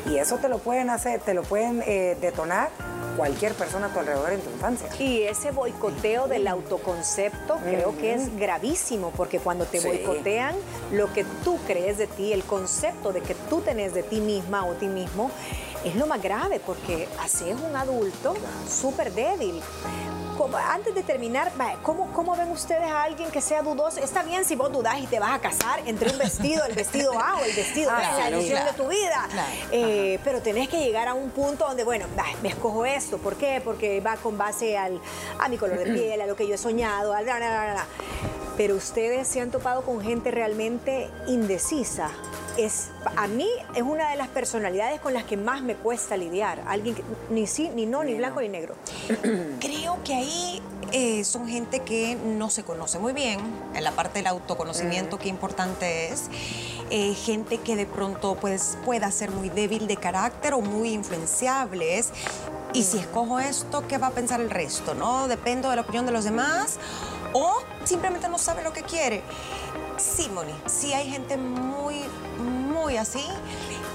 Y 0.09 0.19
eso 0.19 0.37
te 0.37 0.49
lo 0.49 0.59
pueden 0.59 0.91
hacer, 0.91 1.21
te 1.21 1.35
lo 1.35 1.43
pueden 1.43 1.83
eh, 1.87 2.17
detonar 2.21 2.71
cualquier 3.17 3.55
persona 3.55 3.87
a 3.87 3.89
tu 3.93 3.99
alrededor 3.99 4.33
en 4.33 4.41
tu 4.41 4.51
infancia. 4.51 4.89
Y 4.99 5.23
ese 5.23 5.51
boicoteo 5.51 6.29
del 6.29 6.47
autoconcepto 6.47 7.57
creo 7.65 7.97
que 7.97 8.15
es 8.15 8.37
gravísimo, 8.37 9.11
porque 9.17 9.39
cuando 9.39 9.65
te 9.65 9.81
boicotean 9.81 10.55
lo 10.93 11.13
que 11.13 11.25
tú 11.43 11.59
crees 11.67 11.99
de 11.99 12.07
ti, 12.07 12.33
el 12.33 12.45
concepto 12.45 13.13
de 13.13 13.23
que 13.23 13.35
tú 13.49 13.63
tenés 13.63 13.95
de 13.95 14.03
ti 14.03 14.21
misma 14.21 14.67
o 14.67 14.75
ti 14.75 14.87
mismo, 14.87 15.31
es 15.85 15.95
lo 15.97 16.07
más 16.07 16.23
grave, 16.23 16.61
porque 16.65 17.09
así 17.21 17.49
es 17.49 17.57
un 17.61 17.77
adulto 17.77 18.35
súper 18.69 19.13
débil 19.13 19.63
antes 20.55 20.95
de 20.95 21.03
terminar, 21.03 21.51
¿cómo, 21.83 22.13
¿cómo 22.13 22.37
ven 22.37 22.51
ustedes 22.51 22.91
a 22.91 23.05
alguien 23.05 23.31
que 23.31 23.41
sea 23.41 23.63
dudoso? 23.63 24.01
Está 24.01 24.23
bien 24.23 24.45
si 24.45 24.55
vos 24.55 24.71
dudás 24.71 24.99
y 24.99 25.07
te 25.07 25.19
vas 25.19 25.33
a 25.33 25.41
casar 25.41 25.81
entre 25.87 26.11
un 26.11 26.19
vestido, 26.19 26.65
el 26.65 26.75
vestido 26.75 27.19
A 27.19 27.41
o 27.41 27.45
el 27.45 27.55
vestido 27.55 27.91
B, 27.91 28.03
la 28.19 28.31
ilusión 28.31 28.65
de 28.65 28.73
tu 28.73 28.89
vida. 28.89 29.29
Eh, 29.71 30.19
pero 30.25 30.41
tenés 30.43 30.69
que 30.69 30.79
llegar 30.79 31.09
a 31.09 31.15
un 31.15 31.31
punto 31.31 31.67
donde, 31.67 31.85
bueno, 31.85 32.07
me 32.43 32.49
escojo 32.49 32.85
esto. 32.85 33.19
¿Por 33.19 33.37
qué? 33.37 33.61
Porque 33.65 34.01
va 34.01 34.17
con 34.17 34.37
base 34.37 34.77
al, 34.77 35.01
a 35.39 35.49
mi 35.49 35.57
color 35.57 35.79
de 35.79 35.93
piel, 35.93 36.21
a 36.21 36.27
lo 36.27 36.37
que 36.37 36.47
yo 36.47 36.55
he 36.55 36.59
soñado, 36.59 37.13
al... 37.13 37.27
Pero 38.57 38.77
ustedes 38.77 39.29
se 39.29 39.41
han 39.41 39.51
topado 39.51 39.83
con 39.83 40.01
gente 40.01 40.31
realmente 40.31 41.11
indecisa 41.27 42.11
es, 42.57 42.89
a 43.17 43.27
mí 43.27 43.49
es 43.75 43.83
una 43.83 44.11
de 44.11 44.17
las 44.17 44.29
personalidades 44.29 45.01
con 45.01 45.15
las 45.15 45.25
que 45.25 45.37
más 45.37 45.63
me 45.63 45.75
cuesta 45.75 46.17
lidiar. 46.17 46.63
Alguien 46.67 46.95
que 46.95 47.03
ni 47.31 47.47
sí, 47.47 47.71
ni 47.75 47.87
no, 47.87 48.05
ni 48.05 48.15
blanco 48.15 48.41
ni 48.41 48.49
negro. 48.49 48.75
Creo 49.61 49.99
que 50.05 50.15
ahí 50.15 50.63
eh, 50.93 51.25
son 51.25 51.49
gente 51.49 51.81
que 51.81 52.17
no 52.17 52.51
se 52.51 52.63
conoce 52.63 52.99
muy 52.99 53.13
bien, 53.13 53.41
en 53.75 53.85
la 53.85 53.93
parte 53.93 54.21
del 54.21 54.29
autoconocimiento, 54.29 55.19
qué 55.19 55.29
importante 55.29 56.09
es. 56.09 56.31
Eh, 56.91 57.15
gente 57.15 57.59
que 57.59 57.75
de 57.75 57.87
pronto 57.87 58.37
pues, 58.41 58.79
pueda 58.85 59.11
ser 59.11 59.31
muy 59.31 59.49
débil 59.49 59.87
de 59.87 59.97
carácter 59.97 60.55
o 60.55 60.61
muy 60.61 60.93
influenciables. 60.93 62.11
Y 62.73 62.83
si 62.83 62.99
escojo 62.99 63.41
esto, 63.41 63.87
¿qué 63.89 63.99
va 63.99 64.09
a 64.09 64.11
pensar 64.11 64.41
el 64.41 64.51
resto? 64.51 64.95
¿No? 64.95 65.29
Dependo 65.29 65.71
de 65.71 65.77
la 65.77 65.83
opinión 65.83 66.07
de 66.07 66.13
los 66.13 66.25
demás 66.25 66.79
o 67.33 67.59
simplemente 67.85 68.29
no 68.29 68.39
sabe 68.39 68.63
lo 68.63 68.73
que 68.73 68.83
quiere. 68.83 69.23
Sí, 69.99 70.29
Moni, 70.29 70.53
sí 70.67 70.93
hay 70.93 71.11
gente 71.11 71.37
muy, 71.37 72.03
muy 72.39 72.97
así 72.97 73.25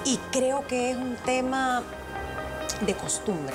y 0.04 0.18
creo 0.32 0.66
que 0.68 0.92
es 0.92 0.98
un 0.98 1.16
tema 1.18 1.84
de 2.82 2.96
costumbre. 2.96 3.54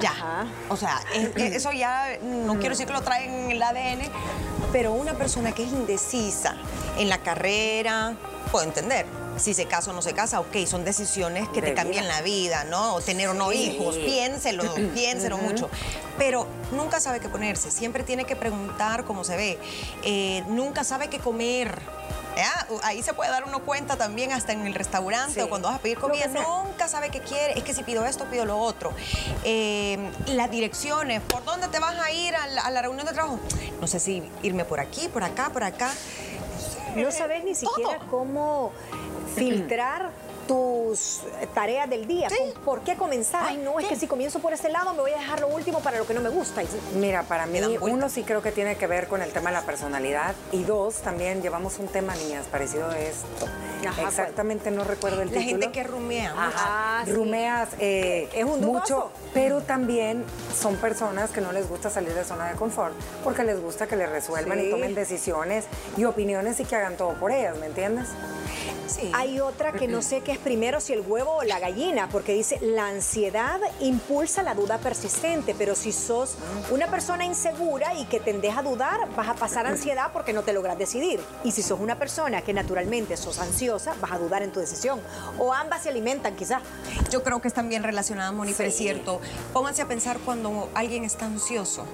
Ya. 0.00 0.46
O 0.68 0.76
sea, 0.76 1.00
eso 1.36 1.72
ya 1.72 2.18
no 2.22 2.54
quiero 2.54 2.70
decir 2.70 2.86
que 2.86 2.92
lo 2.92 3.02
traen 3.02 3.32
en 3.32 3.50
el 3.52 3.62
ADN, 3.62 4.10
pero 4.72 4.92
una 4.92 5.14
persona 5.14 5.52
que 5.52 5.64
es 5.64 5.72
indecisa 5.72 6.56
en 6.98 7.08
la 7.08 7.18
carrera, 7.18 8.14
puedo 8.50 8.64
entender. 8.64 9.06
Si 9.36 9.54
se 9.54 9.66
casa 9.66 9.90
o 9.90 9.94
no 9.94 10.02
se 10.02 10.12
casa, 10.12 10.40
ok, 10.40 10.66
son 10.66 10.84
decisiones 10.84 11.48
que 11.50 11.62
te 11.62 11.74
cambian 11.74 12.08
la 12.08 12.22
vida, 12.22 12.64
¿no? 12.64 12.94
O 12.94 13.00
tener 13.00 13.28
o 13.28 13.34
no 13.34 13.52
hijos, 13.52 13.96
piénselo, 13.96 14.64
piénselo 14.94 15.38
mucho. 15.38 15.68
Pero 16.18 16.46
nunca 16.72 17.00
sabe 17.00 17.20
qué 17.20 17.28
ponerse, 17.28 17.70
siempre 17.70 18.02
tiene 18.02 18.24
que 18.24 18.36
preguntar 18.36 19.04
cómo 19.04 19.24
se 19.24 19.36
ve, 19.36 19.58
eh, 20.02 20.42
nunca 20.48 20.84
sabe 20.84 21.08
qué 21.08 21.18
comer 21.18 21.80
Ahí 22.82 23.02
se 23.02 23.14
puede 23.14 23.30
dar 23.30 23.44
uno 23.44 23.60
cuenta 23.60 23.96
también 23.96 24.32
hasta 24.32 24.52
en 24.52 24.66
el 24.66 24.74
restaurante 24.74 25.42
o 25.42 25.48
cuando 25.48 25.68
vas 25.68 25.78
a 25.78 25.80
pedir 25.80 25.98
comida, 25.98 26.26
nunca 26.26 26.86
sabe 26.86 27.10
qué 27.10 27.20
quiere, 27.20 27.58
es 27.58 27.64
que 27.64 27.72
si 27.72 27.82
pido 27.82 28.04
esto, 28.04 28.26
pido 28.26 28.44
lo 28.44 28.58
otro. 28.58 28.92
Eh, 29.44 30.10
las 30.26 30.50
direcciones, 30.50 31.22
¿por 31.22 31.44
dónde 31.44 31.68
te 31.68 31.78
vas 31.78 31.98
a 31.98 32.10
ir 32.10 32.34
a 32.36 32.46
la, 32.70 32.82
reunión 32.82 33.06
de 33.06 33.12
trabajo? 33.12 33.38
No 33.80 33.86
sé 33.86 34.00
si 34.00 34.22
irme 34.42 34.64
por 34.64 34.80
aquí, 34.80 35.08
por 35.08 35.24
acá, 35.24 35.48
por 35.50 35.64
acá. 35.64 35.92
No 36.94 37.10
sabes 37.10 37.44
ni 37.44 37.54
siquiera 37.54 37.98
cómo 38.10 38.72
filtrar 39.34 40.10
tus 40.46 41.20
tareas 41.54 41.88
del 41.88 42.06
día. 42.06 42.28
¿Por 42.64 42.80
qué 42.82 42.96
comenzar? 42.96 43.44
Ay, 43.46 43.56
no, 43.58 43.78
es 43.78 43.86
que 43.86 43.96
si 43.96 44.06
comienzo 44.06 44.38
por 44.38 44.52
ese 44.52 44.68
lado 44.68 44.92
me 44.92 45.00
voy 45.00 45.12
a 45.12 45.18
dejar 45.18 45.40
lo 45.40 45.48
último 45.48 45.80
para 45.80 45.98
lo 45.98 46.06
que 46.06 46.14
no 46.14 46.20
me 46.20 46.28
gusta. 46.28 46.62
Mira, 46.94 47.22
para 47.24 47.46
mí, 47.46 47.60
uno 47.80 48.08
sí 48.08 48.22
creo 48.22 48.42
que 48.42 48.52
tiene 48.52 48.76
que 48.76 48.86
ver 48.86 49.08
con 49.08 49.22
el 49.22 49.32
tema 49.32 49.50
de 49.50 49.56
la 49.56 49.62
personalidad 49.62 50.34
y 50.52 50.64
dos, 50.64 50.96
también 50.96 51.42
llevamos 51.42 51.78
un 51.78 51.88
tema, 51.88 52.14
niñas, 52.16 52.46
parecido 52.46 52.88
a 52.88 52.98
esto. 52.98 53.46
Exactamente, 54.04 54.70
no 54.70 54.84
recuerdo 54.84 55.22
el 55.22 55.28
la 55.28 55.38
título. 55.38 55.58
La 55.58 55.66
gente 55.66 55.72
que 55.72 55.82
rumea. 55.84 56.34
Ajá, 56.36 57.04
rumeas 57.06 57.68
eh, 57.78 58.28
es 58.34 58.44
un 58.44 58.60
mucho, 58.60 59.10
pero 59.32 59.60
también 59.62 60.24
son 60.58 60.76
personas 60.76 61.30
que 61.30 61.40
no 61.40 61.52
les 61.52 61.68
gusta 61.68 61.90
salir 61.90 62.12
de 62.14 62.24
zona 62.24 62.48
de 62.50 62.56
confort 62.56 62.94
porque 63.22 63.44
les 63.44 63.60
gusta 63.60 63.86
que 63.86 63.96
les 63.96 64.08
resuelvan 64.08 64.60
y 64.60 64.70
tomen 64.70 64.94
decisiones 64.94 65.66
y 65.96 66.04
opiniones 66.04 66.58
y 66.60 66.64
que 66.64 66.76
hagan 66.76 66.96
todo 66.96 67.14
por 67.14 67.32
ellas, 67.32 67.56
¿me 67.58 67.66
entiendes? 67.66 68.08
Sí. 68.86 69.10
Hay 69.14 69.40
otra 69.40 69.72
que 69.72 69.88
no 69.88 70.02
sé 70.02 70.20
qué 70.20 70.35
es 70.36 70.42
primero, 70.42 70.80
si 70.80 70.92
el 70.92 71.00
huevo 71.00 71.36
o 71.36 71.42
la 71.42 71.58
gallina, 71.58 72.08
porque 72.08 72.32
dice, 72.32 72.58
la 72.60 72.88
ansiedad 72.88 73.60
impulsa 73.80 74.42
la 74.42 74.54
duda 74.54 74.78
persistente, 74.78 75.54
pero 75.56 75.74
si 75.74 75.92
sos 75.92 76.36
una 76.70 76.88
persona 76.88 77.24
insegura 77.24 77.94
y 77.94 78.04
que 78.04 78.20
tendés 78.20 78.56
a 78.56 78.62
dudar, 78.62 79.08
vas 79.16 79.28
a 79.28 79.34
pasar 79.34 79.66
ansiedad 79.66 80.10
porque 80.12 80.32
no 80.32 80.42
te 80.42 80.52
logras 80.52 80.78
decidir. 80.78 81.20
Y 81.44 81.52
si 81.52 81.62
sos 81.62 81.80
una 81.80 81.98
persona 81.98 82.42
que 82.42 82.52
naturalmente 82.52 83.16
sos 83.16 83.38
ansiosa, 83.38 83.94
vas 84.00 84.12
a 84.12 84.18
dudar 84.18 84.42
en 84.42 84.52
tu 84.52 84.60
decisión. 84.60 85.00
O 85.38 85.52
ambas 85.52 85.82
se 85.82 85.88
alimentan 85.88 86.36
quizás. 86.36 86.62
Yo 87.10 87.22
creo 87.22 87.40
que 87.40 87.48
están 87.48 87.68
bien 87.68 87.82
relacionadas, 87.82 88.32
Moni, 88.32 88.52
pero 88.56 88.68
es 88.68 88.76
cierto. 88.76 89.20
Pónganse 89.52 89.82
a 89.82 89.88
pensar 89.88 90.18
cuando 90.18 90.68
alguien 90.74 91.04
está 91.04 91.26
ansioso, 91.26 91.84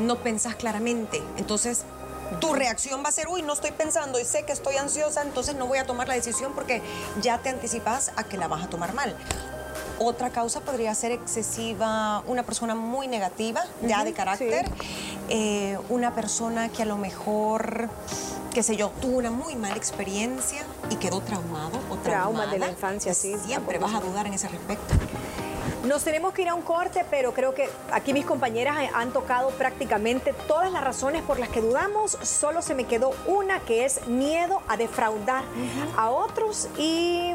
no 0.00 0.16
pensás 0.16 0.56
claramente. 0.56 1.22
Entonces, 1.36 1.84
tu 2.40 2.54
reacción 2.54 3.02
va 3.04 3.08
a 3.08 3.12
ser, 3.12 3.28
uy, 3.28 3.42
no 3.42 3.52
estoy 3.52 3.72
pensando 3.72 4.18
y 4.18 4.24
sé 4.24 4.44
que 4.44 4.52
estoy 4.52 4.76
ansiosa, 4.76 5.22
entonces 5.22 5.54
no 5.54 5.66
voy 5.66 5.78
a 5.78 5.86
tomar 5.86 6.08
la 6.08 6.14
decisión 6.14 6.52
porque 6.54 6.82
ya 7.20 7.38
te 7.38 7.48
anticipas 7.48 8.12
a 8.16 8.24
que 8.24 8.36
la 8.36 8.48
vas 8.48 8.64
a 8.64 8.68
tomar 8.68 8.94
mal. 8.94 9.14
Otra 9.98 10.30
causa 10.30 10.60
podría 10.60 10.94
ser 10.94 11.12
excesiva, 11.12 12.22
una 12.26 12.42
persona 12.42 12.74
muy 12.74 13.06
negativa, 13.06 13.64
ya 13.82 14.04
de 14.04 14.12
carácter, 14.12 14.68
eh, 15.28 15.78
una 15.88 16.14
persona 16.14 16.70
que 16.70 16.82
a 16.82 16.86
lo 16.86 16.96
mejor, 16.96 17.88
qué 18.52 18.62
sé 18.62 18.76
yo, 18.76 18.88
tuvo 19.00 19.18
una 19.18 19.30
muy 19.30 19.54
mala 19.54 19.76
experiencia 19.76 20.64
y 20.90 20.96
quedó 20.96 21.20
traumado 21.20 21.78
o 21.90 21.96
traumada. 21.96 22.50
de 22.50 22.58
la 22.58 22.68
infancia, 22.68 23.14
sí. 23.14 23.36
Siempre 23.46 23.78
vas 23.78 23.94
a 23.94 24.00
dudar 24.00 24.26
en 24.26 24.34
ese 24.34 24.48
respecto. 24.48 24.94
Nos 25.84 26.04
tenemos 26.04 26.32
que 26.32 26.42
ir 26.42 26.48
a 26.48 26.54
un 26.54 26.62
corte, 26.62 27.04
pero 27.10 27.34
creo 27.34 27.54
que 27.54 27.68
aquí 27.92 28.12
mis 28.12 28.24
compañeras 28.24 28.76
han 28.94 29.12
tocado 29.12 29.50
prácticamente 29.50 30.32
todas 30.46 30.70
las 30.70 30.84
razones 30.84 31.22
por 31.22 31.40
las 31.40 31.48
que 31.48 31.60
dudamos. 31.60 32.16
Solo 32.22 32.62
se 32.62 32.76
me 32.76 32.84
quedó 32.84 33.10
una 33.26 33.58
que 33.60 33.84
es 33.84 34.06
miedo 34.06 34.62
a 34.68 34.76
defraudar 34.76 35.42
a 35.96 36.10
otros 36.10 36.68
y 36.78 37.32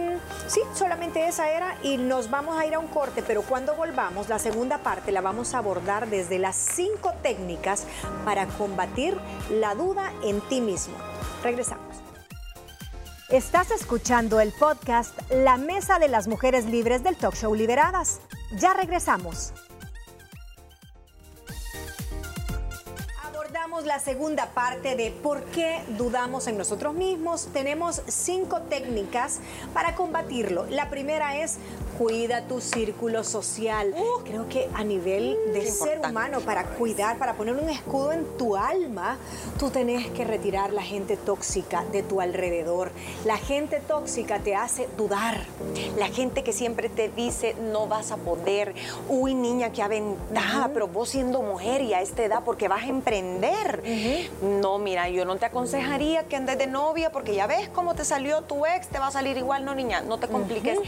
sí, 0.48 0.62
solamente 0.74 1.27
esa 1.27 1.51
era 1.51 1.77
y 1.84 1.98
nos 1.98 2.30
vamos 2.30 2.58
a 2.58 2.66
ir 2.66 2.74
a 2.75 2.80
un 2.80 2.88
corte, 2.88 3.22
pero 3.22 3.42
cuando 3.42 3.75
volvamos, 3.75 4.30
la 4.30 4.39
segunda 4.39 4.77
parte 4.77 5.12
la 5.12 5.20
vamos 5.20 5.54
a 5.54 5.58
abordar 5.58 6.08
desde 6.08 6.39
las 6.39 6.56
cinco 6.56 7.13
técnicas 7.22 7.84
para 8.24 8.48
combatir 8.48 9.18
la 9.50 9.75
duda 9.75 10.13
en 10.24 10.39
ti 10.42 10.62
mismo. 10.62 10.96
Regresamos. 11.44 12.06
Estás 13.29 13.72
escuchando 13.72 14.39
el 14.39 14.53
podcast 14.53 15.19
La 15.29 15.57
Mesa 15.57 16.00
de 16.00 16.07
las 16.07 16.29
Mujeres 16.29 16.65
Libres 16.65 17.03
del 17.03 17.17
Talk 17.17 17.36
Show 17.36 17.53
Liberadas. 17.53 18.22
Ya 18.57 18.74
regresamos. 18.74 19.51
La 23.88 24.00
segunda 24.00 24.48
parte 24.48 24.96
de 24.96 25.12
por 25.12 25.44
qué 25.46 25.82
dudamos 25.98 26.48
en 26.48 26.58
nosotros 26.58 26.94
mismos. 26.94 27.48
Tenemos 27.53 28.01
cinco 28.08 28.62
técnicas 28.63 29.39
para 29.74 29.96
combatirlo. 29.96 30.65
La 30.70 30.89
primera 30.89 31.38
es 31.38 31.58
cuida 31.98 32.44
tu 32.44 32.62
círculo 32.62 33.24
social. 33.24 33.94
Uh. 33.98 34.24
Creo 34.24 34.48
que 34.50 34.70
a 34.74 34.84
nivel 34.84 35.38
de 35.53 35.62
ser 35.62 35.96
importante. 35.96 36.10
humano, 36.10 36.39
para 36.41 36.63
cuidar, 36.65 37.17
para 37.17 37.34
poner 37.34 37.56
un 37.56 37.70
escudo 37.70 38.12
en 38.12 38.25
tu 38.38 38.56
alma, 38.56 39.17
tú 39.58 39.72
tenés 39.72 40.08
que 40.12 40.24
retirar 40.24 40.74
la 40.74 40.84
gente 40.84 41.17
tóxica 41.17 41.84
de 41.86 42.03
tu 42.03 42.22
alrededor. 42.22 42.91
La 43.25 43.38
gente 43.38 43.79
tóxica 43.79 44.39
te 44.39 44.56
hace 44.56 44.88
dudar. 44.98 45.46
La 45.98 46.08
gente 46.08 46.44
que 46.44 46.53
siempre 46.53 46.89
te 46.89 47.10
dice 47.10 47.56
no 47.72 47.88
vas 47.88 48.12
a 48.12 48.17
poder, 48.17 48.75
uy 49.08 49.34
niña, 49.34 49.72
qué 49.72 49.82
aventada, 49.82 50.72
pero 50.74 50.88
vos 50.88 51.10
siendo 51.10 51.41
mujer 51.41 51.82
y 51.82 51.94
a 51.94 52.01
esta 52.01 52.24
edad 52.24 52.44
porque 52.44 52.67
vas 52.67 52.84
a 52.84 52.88
emprender. 52.88 53.76
No, 54.41 54.79
mira, 54.79 55.10
yo 55.10 55.25
no 55.25 55.38
te 55.38 55.46
aconsejaría 55.46 56.24
que 56.24 56.36
andes 56.36 56.57
de 56.57 56.67
novia 56.67 57.12
porque 57.12 57.36
ya 57.36 57.48
ves 57.48 57.69
cómo 57.69 57.96
te 57.96 58.05
salió 58.05 58.41
tu 58.41 58.65
ex, 58.65 58.88
te 58.88 59.00
va 59.00 59.07
a 59.07 59.12
salir 59.12 59.38
igual, 59.38 59.65
no 59.65 59.75
niña, 59.75 60.01
no 60.01 60.17
te 60.17 60.27
compliques. 60.27 60.79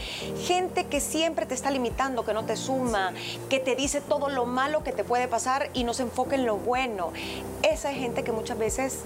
Gente 0.46 0.86
que 0.86 1.00
siempre 1.00 1.46
te 1.46 1.54
está 1.54 1.70
limitando, 1.70 2.24
que 2.24 2.32
no 2.32 2.44
te 2.44 2.56
suma, 2.56 3.12
que 3.48 3.58
te 3.58 3.76
dice 3.76 4.00
todo 4.00 4.28
lo 4.28 4.46
malo 4.46 4.82
que 4.82 4.92
te 4.92 5.04
puede 5.04 5.28
pasar 5.28 5.70
y 5.74 5.84
no 5.84 5.94
se 5.94 6.02
enfoca 6.02 6.34
en 6.34 6.46
lo 6.46 6.56
bueno. 6.56 7.12
Esa 7.62 7.90
es 7.90 7.98
gente 7.98 8.24
que 8.24 8.32
muchas 8.32 8.58
veces 8.58 9.00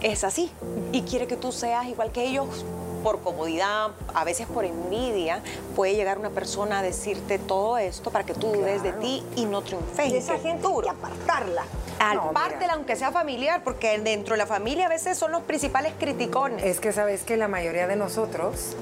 es 0.00 0.24
así 0.24 0.50
y 0.92 1.02
quiere 1.02 1.26
que 1.26 1.36
tú 1.36 1.52
seas 1.52 1.86
igual 1.86 2.12
que 2.12 2.24
ellos 2.24 2.64
por 2.98 3.20
comodidad, 3.20 3.90
a 4.14 4.24
veces 4.24 4.46
por 4.46 4.64
envidia, 4.64 5.42
puede 5.74 5.94
llegar 5.94 6.18
una 6.18 6.30
persona 6.30 6.80
a 6.80 6.82
decirte 6.82 7.38
todo 7.38 7.78
esto 7.78 8.10
para 8.10 8.24
que 8.24 8.34
tú 8.34 8.48
dudes 8.48 8.82
de 8.82 8.92
ti 8.92 9.24
y 9.36 9.46
no 9.46 9.62
triunfes. 9.62 10.12
De 10.12 10.18
esa 10.18 10.38
gente 10.38 10.66
hay 10.66 10.72
duro. 10.72 10.82
que 10.82 10.90
apartarla. 10.90 11.64
Apártela, 12.00 12.74
aunque 12.74 12.96
sea 12.96 13.10
familiar, 13.10 13.62
porque 13.64 13.98
dentro 13.98 14.34
de 14.34 14.38
la 14.38 14.46
familia 14.46 14.86
a 14.86 14.88
veces 14.88 15.18
son 15.18 15.32
los 15.32 15.42
principales 15.42 15.92
criticones. 15.98 16.64
Es 16.64 16.80
que 16.80 16.92
sabes 16.92 17.22
que 17.24 17.36
la 17.36 17.48
mayoría 17.48 17.86
de 17.88 17.96
nosotros 17.96 18.76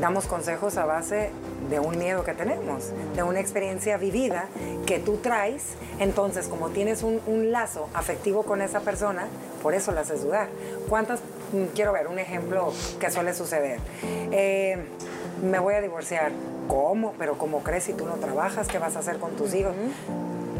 damos 0.00 0.26
consejos 0.26 0.76
a 0.78 0.86
base 0.86 1.30
de 1.70 1.80
un 1.80 1.98
miedo 1.98 2.24
que 2.24 2.34
tenemos, 2.34 2.90
de 3.14 3.22
una 3.22 3.40
experiencia 3.40 3.96
vivida 3.96 4.46
que 4.86 4.98
tú 4.98 5.18
traes. 5.18 5.62
Entonces, 5.98 6.48
como 6.48 6.70
tienes 6.70 7.02
un, 7.02 7.20
un 7.26 7.52
lazo 7.52 7.88
afectivo 7.94 8.42
con 8.42 8.62
esa 8.62 8.80
persona, 8.80 9.26
por 9.62 9.74
eso 9.74 9.92
la 9.92 10.00
haces 10.00 10.22
dudar. 10.24 10.48
¿Cuántas? 10.88 11.20
Quiero 11.74 11.92
ver 11.92 12.08
un 12.08 12.18
ejemplo 12.18 12.72
que 12.98 13.10
suele 13.10 13.34
suceder. 13.34 13.78
Eh, 14.02 14.78
me 15.42 15.58
voy 15.58 15.74
a 15.74 15.80
divorciar. 15.80 16.32
¿Cómo? 16.68 17.14
Pero 17.18 17.36
¿cómo 17.36 17.62
crees 17.62 17.84
si 17.84 17.92
tú 17.92 18.06
no 18.06 18.14
trabajas? 18.14 18.68
¿Qué 18.68 18.78
vas 18.78 18.96
a 18.96 19.00
hacer 19.00 19.18
con 19.18 19.32
tus 19.32 19.54
hijos? 19.54 19.74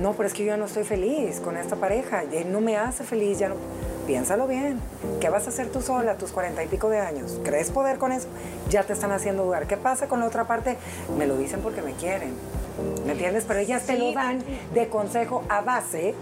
No, 0.00 0.12
pero 0.12 0.26
es 0.26 0.34
que 0.34 0.44
yo 0.44 0.48
ya 0.48 0.56
no 0.56 0.66
estoy 0.66 0.84
feliz 0.84 1.40
con 1.40 1.56
esta 1.56 1.76
pareja. 1.76 2.24
Ya 2.24 2.44
no 2.44 2.60
me 2.60 2.76
hace 2.76 3.04
feliz. 3.04 3.38
Ya 3.38 3.48
no... 3.48 3.54
Piénsalo 4.06 4.48
bien. 4.48 4.80
¿Qué 5.20 5.28
vas 5.28 5.46
a 5.46 5.50
hacer 5.50 5.68
tú 5.68 5.80
sola 5.80 6.12
a 6.12 6.16
tus 6.16 6.32
cuarenta 6.32 6.64
y 6.64 6.66
pico 6.66 6.90
de 6.90 6.98
años? 6.98 7.38
¿Crees 7.44 7.70
poder 7.70 7.98
con 7.98 8.10
eso? 8.10 8.26
Ya 8.68 8.82
te 8.82 8.92
están 8.92 9.12
haciendo 9.12 9.44
dudar. 9.44 9.68
¿Qué 9.68 9.76
pasa 9.76 10.08
con 10.08 10.18
la 10.18 10.26
otra 10.26 10.44
parte? 10.44 10.76
Me 11.16 11.26
lo 11.26 11.36
dicen 11.36 11.60
porque 11.60 11.82
me 11.82 11.92
quieren. 11.92 12.34
¿Me 13.06 13.12
entiendes? 13.12 13.44
Pero 13.46 13.60
ellas 13.60 13.84
te 13.84 13.96
lo 13.96 14.12
dan 14.12 14.42
de 14.74 14.88
consejo 14.88 15.44
a 15.48 15.60
base 15.60 16.14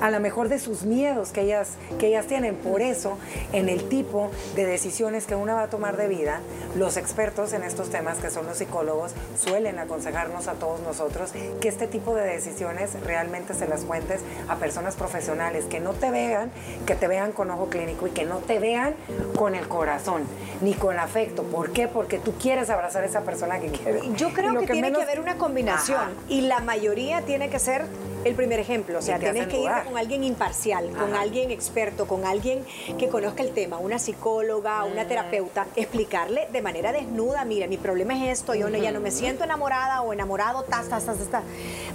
a 0.00 0.10
lo 0.10 0.20
mejor 0.20 0.48
de 0.48 0.58
sus 0.58 0.82
miedos 0.84 1.30
que 1.30 1.42
ellas, 1.42 1.70
que 1.98 2.08
ellas 2.08 2.26
tienen. 2.26 2.54
Por 2.56 2.82
eso, 2.82 3.18
en 3.52 3.68
el 3.68 3.88
tipo 3.88 4.30
de 4.56 4.66
decisiones 4.66 5.26
que 5.26 5.34
una 5.34 5.54
va 5.54 5.62
a 5.64 5.70
tomar 5.70 5.96
de 5.96 6.08
vida, 6.08 6.40
los 6.76 6.96
expertos 6.96 7.52
en 7.52 7.62
estos 7.62 7.90
temas, 7.90 8.18
que 8.18 8.30
son 8.30 8.46
los 8.46 8.58
psicólogos, 8.58 9.12
suelen 9.38 9.78
aconsejarnos 9.78 10.48
a 10.48 10.54
todos 10.54 10.80
nosotros 10.80 11.32
que 11.60 11.68
este 11.68 11.86
tipo 11.86 12.14
de 12.14 12.24
decisiones 12.24 12.90
realmente 13.04 13.54
se 13.54 13.66
las 13.66 13.82
cuentes 13.82 14.20
a 14.48 14.56
personas 14.56 14.94
profesionales, 14.96 15.64
que 15.66 15.80
no 15.80 15.92
te 15.92 16.10
vean, 16.10 16.50
que 16.86 16.94
te 16.94 17.08
vean 17.08 17.32
con 17.32 17.50
ojo 17.50 17.68
clínico 17.68 18.06
y 18.06 18.10
que 18.10 18.24
no 18.24 18.38
te 18.38 18.58
vean 18.58 18.94
con 19.36 19.54
el 19.54 19.68
corazón, 19.68 20.22
ni 20.60 20.74
con 20.74 20.98
afecto. 20.98 21.42
¿Por 21.44 21.72
qué? 21.72 21.88
Porque 21.88 22.18
tú 22.18 22.32
quieres 22.34 22.70
abrazar 22.70 23.02
a 23.02 23.06
esa 23.06 23.22
persona 23.22 23.58
que 23.60 23.68
quieres. 23.68 24.02
Yo 24.16 24.32
creo 24.32 24.58
que, 24.58 24.66
tiene 24.66 24.88
menos- 24.88 24.98
que 24.98 25.04
haber 25.04 25.20
una 25.20 25.36
combinación 25.36 25.98
Ajá. 26.00 26.10
y 26.28 26.42
la 26.42 26.60
mayoría 26.60 27.22
tiene 27.22 27.48
que 27.50 27.58
ser 27.58 27.84
el 28.24 28.34
primer 28.34 28.60
ejemplo. 28.60 28.98
O 28.98 29.02
sea, 29.02 29.18
tienes 29.18 29.46
que 29.48 29.60
ir. 29.60 29.70
Con 29.90 29.98
alguien 29.98 30.22
imparcial, 30.22 30.88
con 30.90 31.12
Ajá. 31.12 31.22
alguien 31.22 31.50
experto, 31.50 32.06
con 32.06 32.24
alguien 32.24 32.64
que 32.96 33.08
conozca 33.08 33.42
el 33.42 33.50
tema, 33.50 33.78
una 33.78 33.98
psicóloga, 33.98 34.84
una 34.84 35.04
terapeuta, 35.06 35.66
explicarle 35.74 36.48
de 36.52 36.62
manera 36.62 36.92
desnuda, 36.92 37.44
mira, 37.44 37.66
mi 37.66 37.76
problema 37.76 38.14
es 38.16 38.38
esto, 38.38 38.54
yo 38.54 38.70
no, 38.70 38.78
ya 38.78 38.92
no 38.92 39.00
me 39.00 39.10
siento 39.10 39.42
enamorada 39.42 40.02
o 40.02 40.12
enamorado, 40.12 40.62
tas, 40.62 40.88
tas, 40.88 41.04
tas, 41.04 41.18
tas. 41.30 41.42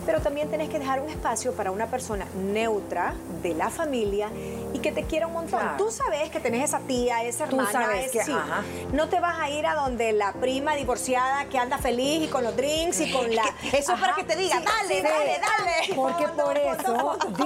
Pero 0.06 0.20
también 0.22 0.50
tienes 0.50 0.70
que 0.70 0.78
dejar 0.78 1.00
un 1.00 1.10
espacio 1.10 1.54
para 1.54 1.72
una 1.72 1.88
persona 1.88 2.28
neutra 2.36 3.16
de 3.42 3.54
la 3.54 3.70
familia 3.70 4.30
y 4.74 4.80
que 4.80 4.92
te 4.92 5.04
quiera 5.04 5.28
un 5.28 5.34
montón. 5.34 5.62
Claro. 5.62 5.78
Tú 5.78 5.90
sabes 5.90 6.30
que 6.30 6.40
tenés 6.42 6.66
esa 6.66 6.80
tía, 6.80 7.24
esa 7.24 7.46
Tú 7.46 7.56
hermana, 7.58 7.72
sabes 7.72 8.12
que- 8.12 8.24
sí. 8.24 8.32
ajá. 8.34 8.62
No 8.92 9.08
te 9.08 9.20
vas 9.22 9.40
a 9.40 9.50
ir 9.50 9.66
a 9.66 9.74
donde 9.74 10.12
la 10.12 10.34
prima 10.34 10.76
divorciada 10.76 11.46
que 11.46 11.58
anda 11.58 11.78
feliz 11.78 12.24
y 12.24 12.28
con 12.28 12.44
los 12.44 12.56
drinks 12.58 13.00
y 13.00 13.12
con 13.12 13.34
la... 13.34 13.44
Eso 13.72 13.94
es 13.94 14.00
para 14.00 14.14
que 14.16 14.26
te 14.26 14.36
diga, 14.36 14.60
dale, 14.60 15.02
dale, 15.02 15.40
dale. 15.40 15.96
Porque 15.96 16.28
Fondo, 16.28 16.44
por 16.44 16.58
eso 16.58 16.84
fondo. 17.00 17.38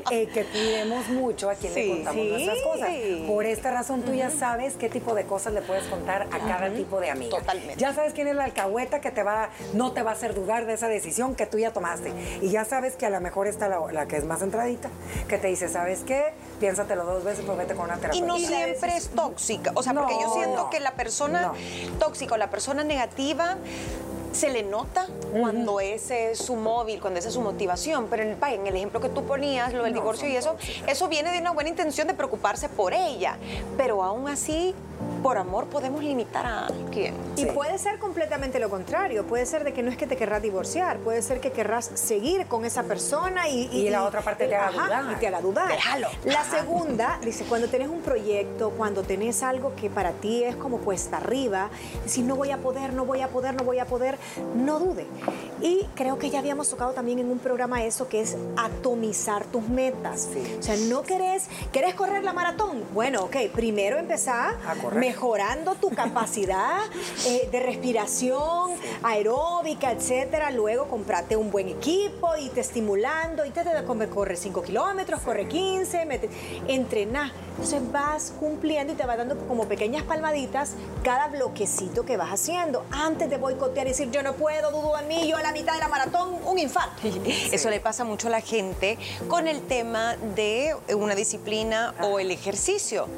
Dicen 0.00 0.02
eh, 0.10 0.26
que 0.32 0.44
cuidemos 0.44 1.08
mucho 1.08 1.50
a 1.50 1.54
quien 1.54 1.72
Sí, 1.74 1.82
le 1.84 1.88
contamos 1.94 2.22
sí. 2.22 2.28
nuestras 2.30 2.58
cosas. 2.62 2.88
Por 3.26 3.46
esta 3.46 3.70
razón 3.70 4.02
tú 4.02 4.12
ya 4.14 4.30
sabes 4.30 4.74
qué 4.74 4.88
tipo 4.88 5.14
de 5.14 5.24
cosas 5.24 5.52
le 5.52 5.62
puedes 5.62 5.84
contar 5.84 6.22
a 6.30 6.38
cada 6.38 6.70
tipo 6.70 7.00
de 7.00 7.10
amiga. 7.10 7.38
Totalmente. 7.38 7.76
Ya 7.76 7.92
sabes 7.94 8.12
quién 8.12 8.28
es 8.28 8.34
la 8.34 8.44
alcahueta 8.44 9.00
que 9.00 9.10
te 9.10 9.22
va, 9.22 9.50
no 9.74 9.92
te 9.92 10.02
va 10.02 10.10
a 10.10 10.14
hacer 10.14 10.34
dudar 10.34 10.66
de 10.66 10.74
esa 10.74 10.88
decisión 10.88 11.34
que 11.34 11.46
tú 11.46 11.58
ya 11.58 11.72
tomaste. 11.72 12.12
Y 12.40 12.50
ya 12.50 12.64
sabes 12.64 12.96
que 12.96 13.06
a 13.06 13.10
lo 13.10 13.20
mejor 13.20 13.46
está 13.46 13.68
la, 13.68 13.80
la 13.92 14.06
que 14.06 14.16
es 14.16 14.24
más 14.24 14.42
entradita, 14.42 14.88
que 15.28 15.38
te 15.38 15.48
dice, 15.48 15.68
¿sabes 15.68 16.00
qué? 16.06 16.32
Piénsatelo 16.60 17.04
dos 17.04 17.24
veces, 17.24 17.44
pues 17.44 17.58
vete 17.58 17.74
con 17.74 17.86
una 17.86 17.96
Y 17.96 18.00
terapeuta. 18.00 18.26
no 18.26 18.38
siempre 18.38 18.96
es 18.96 19.08
tóxica. 19.10 19.72
O 19.74 19.82
sea, 19.82 19.92
porque 19.94 20.14
yo 20.14 20.28
No. 20.28 20.34
siento 20.34 20.70
que 20.70 20.80
la 20.80 20.92
persona 20.92 21.42
No. 21.42 21.54
tóxica 21.98 22.34
o 22.34 22.38
la 22.38 22.50
persona 22.50 22.84
negativa 22.84 23.56
se 24.32 24.50
le 24.50 24.62
nota 24.62 25.06
cuando 25.32 25.80
ese 25.80 26.32
es 26.32 26.38
su 26.38 26.56
móvil, 26.56 27.00
cuando 27.00 27.18
esa 27.18 27.28
es 27.28 27.34
su 27.34 27.40
motivación. 27.40 28.06
Pero 28.08 28.22
en, 28.22 28.38
vaya, 28.40 28.56
en 28.56 28.66
el 28.66 28.76
ejemplo 28.76 29.00
que 29.00 29.08
tú 29.08 29.24
ponías, 29.24 29.72
lo 29.72 29.84
del 29.84 29.92
No, 29.94 30.00
divorcio 30.00 30.28
y 30.28 30.36
eso, 30.36 30.50
tóxicas. 30.52 30.88
eso 30.90 31.08
viene 31.08 31.30
de 31.32 31.38
una 31.38 31.50
buena 31.52 31.70
intención 31.70 32.06
de 32.08 32.14
preocuparse 32.14 32.68
por 32.68 32.92
ella. 32.94 33.36
Pero 33.76 34.02
aún 34.02 34.28
así, 34.28 34.74
por 35.22 35.36
amor 35.38 35.66
podemos 35.66 36.02
limitar 36.02 36.46
a 36.46 36.66
alguien. 36.66 37.14
Y 37.36 37.42
Sí. 37.42 37.46
puede 37.46 37.78
ser 37.78 37.98
completamente 37.98 38.58
lo 38.58 38.68
contrario. 38.70 39.24
Puede 39.24 39.46
ser 39.46 39.64
de 39.64 39.72
que 39.72 39.82
no 39.82 39.90
es 39.90 39.96
que 39.96 40.06
te 40.06 40.16
querrás 40.16 40.42
divorciar, 40.42 40.98
puede 40.98 41.22
ser 41.22 41.40
que 41.40 41.50
querrás 41.52 41.90
seguir 41.94 42.46
con 42.46 42.64
esa 42.64 42.82
persona 42.84 43.48
y, 43.48 43.68
Y 43.72 43.90
la 43.90 44.04
otra 44.04 44.20
parte 44.22 44.46
te 44.46 44.54
haga 44.56 44.70
dudar. 44.72 45.12
Y 45.12 45.14
te 45.16 45.26
haga 45.28 45.40
dudar. 45.40 45.68
Déjalo. 45.68 46.08
La 46.24 46.44
segunda, 46.44 47.18
dice, 47.22 47.44
cuando 47.48 47.68
tenés 47.68 47.88
un 47.88 48.00
proyecto, 48.02 48.70
cuando 48.70 49.02
tenés 49.02 49.42
algo 49.42 49.74
que 49.76 49.90
para 49.90 50.12
ti 50.12 50.44
es 50.44 50.56
como 50.56 50.78
cuesta 50.78 51.16
arriba, 51.18 51.70
si 52.06 52.22
no 52.22 52.36
voy 52.36 52.50
a 52.50 52.58
poder, 52.58 52.92
no 52.92 53.04
voy 53.04 53.20
a 53.20 53.28
poder, 53.28 53.54
no 53.54 53.64
voy 53.64 53.78
a 53.78 53.86
poder, 53.86 54.18
no 54.56 54.78
dude. 54.78 55.06
Y 55.60 55.86
creo 55.94 56.18
que 56.18 56.30
ya 56.30 56.40
habíamos 56.40 56.68
tocado 56.68 56.92
también 56.92 57.18
en 57.20 57.30
un 57.30 57.38
programa 57.38 57.84
eso 57.84 58.08
que 58.08 58.20
es 58.20 58.36
atomizar 58.56 59.44
tus 59.46 59.68
metas. 59.68 60.28
Sí. 60.32 60.56
O 60.58 60.62
sea, 60.62 60.76
no 60.88 61.02
querés, 61.02 61.44
querés 61.72 61.94
correr 61.94 62.24
la 62.24 62.32
maratón. 62.32 62.82
Bueno, 62.92 63.24
ok, 63.24 63.36
primero 63.54 63.98
empezar 63.98 64.56
mejorando 64.96 65.74
tu 65.76 65.90
capacidad 65.90 66.80
eh, 67.26 67.48
de 67.52 67.60
respiración 67.60 68.70
aeróbica, 69.02 69.92
etcétera. 69.92 70.50
Luego 70.50 70.86
comprate 70.88 71.36
un 71.36 71.50
buen 71.50 71.68
equipo 71.68 72.30
y 72.40 72.48
te 72.48 72.60
estimulando 72.60 73.44
y 73.44 73.50
te, 73.50 73.62
te, 73.62 73.84
come- 73.84 74.08
corre 74.08 74.36
5 74.36 74.62
kilómetros, 74.62 75.20
corre 75.20 75.46
15, 75.46 76.06
mete, 76.06 76.28
entrená. 76.68 77.32
Entonces 77.52 77.80
vas 77.92 78.32
cumpliendo 78.40 78.92
y 78.92 78.96
te 78.96 79.04
vas 79.06 79.16
dando 79.18 79.36
como 79.46 79.66
pequeñas 79.66 80.02
palmaditas 80.04 80.72
cada 81.04 81.28
bloquecito 81.28 82.04
que 82.04 82.16
vas 82.16 82.30
haciendo. 82.30 82.84
Antes 82.90 83.28
de 83.30 83.36
boicotear 83.36 83.86
y 83.86 83.90
decir 83.90 84.10
yo 84.12 84.22
no 84.22 84.34
puedo, 84.34 84.70
dudo 84.70 84.96
de 84.98 85.04
mí, 85.04 85.26
yo 85.26 85.36
a 85.36 85.42
la 85.42 85.52
mitad 85.52 85.72
de 85.72 85.80
la 85.80 85.88
maratón, 85.88 86.36
un 86.44 86.58
infarto. 86.58 87.02
Eso 87.52 87.70
le 87.70 87.80
pasa 87.80 88.04
mucho 88.04 88.28
a 88.28 88.30
la 88.30 88.40
gente 88.40 88.98
con 89.26 89.48
el 89.48 89.62
tema 89.62 90.16
de 90.16 90.76
una 90.94 91.14
disciplina 91.14 91.94
o 92.02 92.20
el 92.20 92.30
ejercicio. 92.30 93.08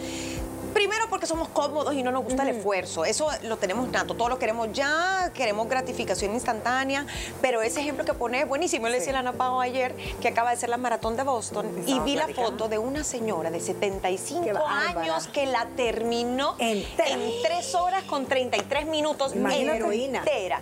Primero 0.75 1.09
porque 1.09 1.27
somos 1.27 1.49
cómodos 1.49 1.95
y 1.95 2.03
no 2.03 2.11
nos 2.11 2.25
gusta 2.25 2.43
el 2.43 2.57
esfuerzo. 2.57 3.05
Eso 3.05 3.29
lo 3.45 3.57
tenemos 3.57 3.89
nato. 3.89 4.15
Todos 4.15 4.29
lo 4.29 4.39
queremos 4.39 4.69
ya, 4.73 5.31
queremos 5.33 5.69
gratificación 5.69 6.35
instantánea. 6.35 7.07
Pero 7.41 7.63
ese 7.63 7.81
ejemplo 7.81 8.05
que 8.05 8.13
pone 8.13 8.41
es 8.41 8.49
buenísimo. 8.49 8.87
Yo 8.87 8.93
le 8.93 8.99
decía 8.99 9.13
a 9.13 9.23
la 9.23 9.31
Ana 9.31 9.33
Pao 9.39 9.61
ayer 9.61 9.95
que 10.21 10.29
acaba 10.29 10.51
de 10.51 10.57
ser 10.57 10.69
la 10.69 10.77
maratón 10.77 11.17
de 11.17 11.23
Boston 11.23 11.85
y 11.87 11.99
vi 12.01 12.17
la 12.17 12.27
foto 12.29 12.69
de 12.69 12.79
una 12.79 13.05
señora 13.05 13.51
de 13.51 13.61
75 13.61 14.43
Qué 14.45 14.53
bárbara. 14.53 15.01
años 15.01 15.29
que 15.29 15.47
la 15.47 15.67
terminó 15.77 16.57
Entera. 16.59 17.09
en 17.11 17.31
3 17.43 17.75
horas 17.77 18.03
con 18.05 18.27
33 18.27 18.87
minutos 18.87 19.35
Imagínate. 19.35 19.79
Heroína. 19.79 20.19
entera. 20.19 20.61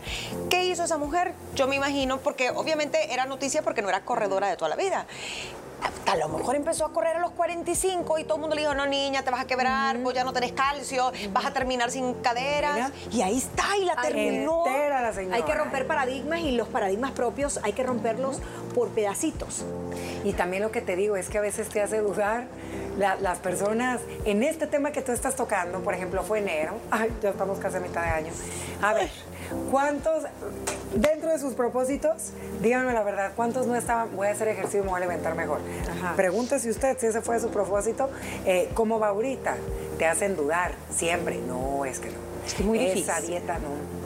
¿Qué 0.51 0.65
hizo 0.67 0.85
esa 0.85 0.99
mujer? 0.99 1.33
Yo 1.55 1.67
me 1.67 1.77
imagino, 1.77 2.19
porque 2.19 2.51
obviamente 2.51 3.13
era 3.15 3.25
noticia 3.25 3.63
porque 3.63 3.81
no 3.81 3.89
era 3.89 4.03
corredora 4.05 4.49
de 4.49 4.57
toda 4.57 4.69
la 4.69 4.77
vida. 4.77 5.07
A 6.07 6.17
lo 6.17 6.29
mejor 6.29 6.57
empezó 6.57 6.85
a 6.85 6.93
correr 6.93 7.17
a 7.17 7.21
los 7.21 7.31
45 7.33 8.19
y 8.19 8.25
todo 8.25 8.35
el 8.37 8.41
mundo 8.43 8.55
le 8.55 8.63
dijo, 8.63 8.75
no 8.75 8.87
niña, 8.87 9.23
te 9.23 9.31
vas 9.31 9.41
a 9.41 9.47
quebrar, 9.47 9.99
vos 9.99 10.13
ya 10.15 10.25
no 10.25 10.33
tenés 10.33 10.53
calcio, 10.53 11.13
vas 11.33 11.47
a 11.47 11.53
terminar 11.53 11.91
sin 11.91 12.15
caderas. 12.15 12.93
Y 13.11 13.23
ahí 13.23 13.39
está, 13.39 13.77
y 13.81 13.85
la 13.85 13.97
terminó. 13.97 14.65
Hay 15.33 15.43
que 15.43 15.55
romper 15.55 15.87
paradigmas 15.87 16.41
y 16.41 16.53
los 16.53 16.69
paradigmas 16.69 17.13
propios 17.13 17.61
hay 17.63 17.73
que 17.73 17.83
romperlos 17.83 18.39
por 18.75 18.89
pedacitos. 18.91 19.65
Y 20.25 20.33
también 20.33 20.63
lo 20.63 20.71
que 20.71 20.83
te 20.83 20.97
digo 20.97 21.17
es 21.17 21.29
que 21.29 21.39
a 21.39 21.43
veces 21.43 21.69
te 21.69 21.81
hace 21.81 21.99
dudar 21.99 22.47
las 22.99 23.39
personas 23.39 24.01
en 24.25 24.43
este 24.43 24.67
tema 24.67 24.93
que 24.93 25.03
tú 25.03 25.13
estás 25.13 25.37
tocando, 25.37 25.81
por 25.81 25.95
ejemplo, 25.95 26.23
fue 26.23 26.41
enero, 26.41 26.75
ay, 26.91 27.11
ya 27.23 27.31
estamos 27.31 27.59
casi 27.59 27.77
a 27.77 27.81
mitad 27.81 28.03
de 28.03 28.09
año. 28.09 28.33
A 28.81 28.95
ver, 28.95 29.11
¿cuántos 29.71 30.25
dentro 30.95 31.31
de 31.31 31.39
sus 31.39 31.55
propósitos, 31.55 32.33
díganme 32.61 32.93
la 32.93 33.03
verdad, 33.03 33.33
cuántos 33.35 33.67
no 33.67 33.77
estaban, 33.77 34.15
voy 34.15 34.29
a 34.29 34.33
hacer 34.33 34.49
ejercicio 34.49 34.81
y 34.81 34.83
me 34.83 34.91
voy 34.91 35.01
a 35.01 35.05
alimentar 35.05 35.35
mejor? 35.35 35.61
Pregúntese 36.17 36.71
usted 36.71 36.99
si 36.99 37.07
ese 37.07 37.23
fue 37.23 37.41
su 37.41 37.51
propósito, 37.51 38.11
eh, 38.45 38.71
¿cómo 38.75 38.99
va 38.99 39.09
ahorita? 39.09 39.57
Te 39.99 40.07
hacen 40.07 40.37
dudar 40.37 40.73
siempre. 40.91 41.39
No, 41.47 41.85
es 41.85 42.01
que 42.01 42.09
no. 42.09 42.19
Es 42.47 42.55
que 42.55 42.65
muy 42.65 42.79
difícil. 42.79 43.03
Esa 43.03 43.21
dieta 43.21 43.59
no 43.59 44.02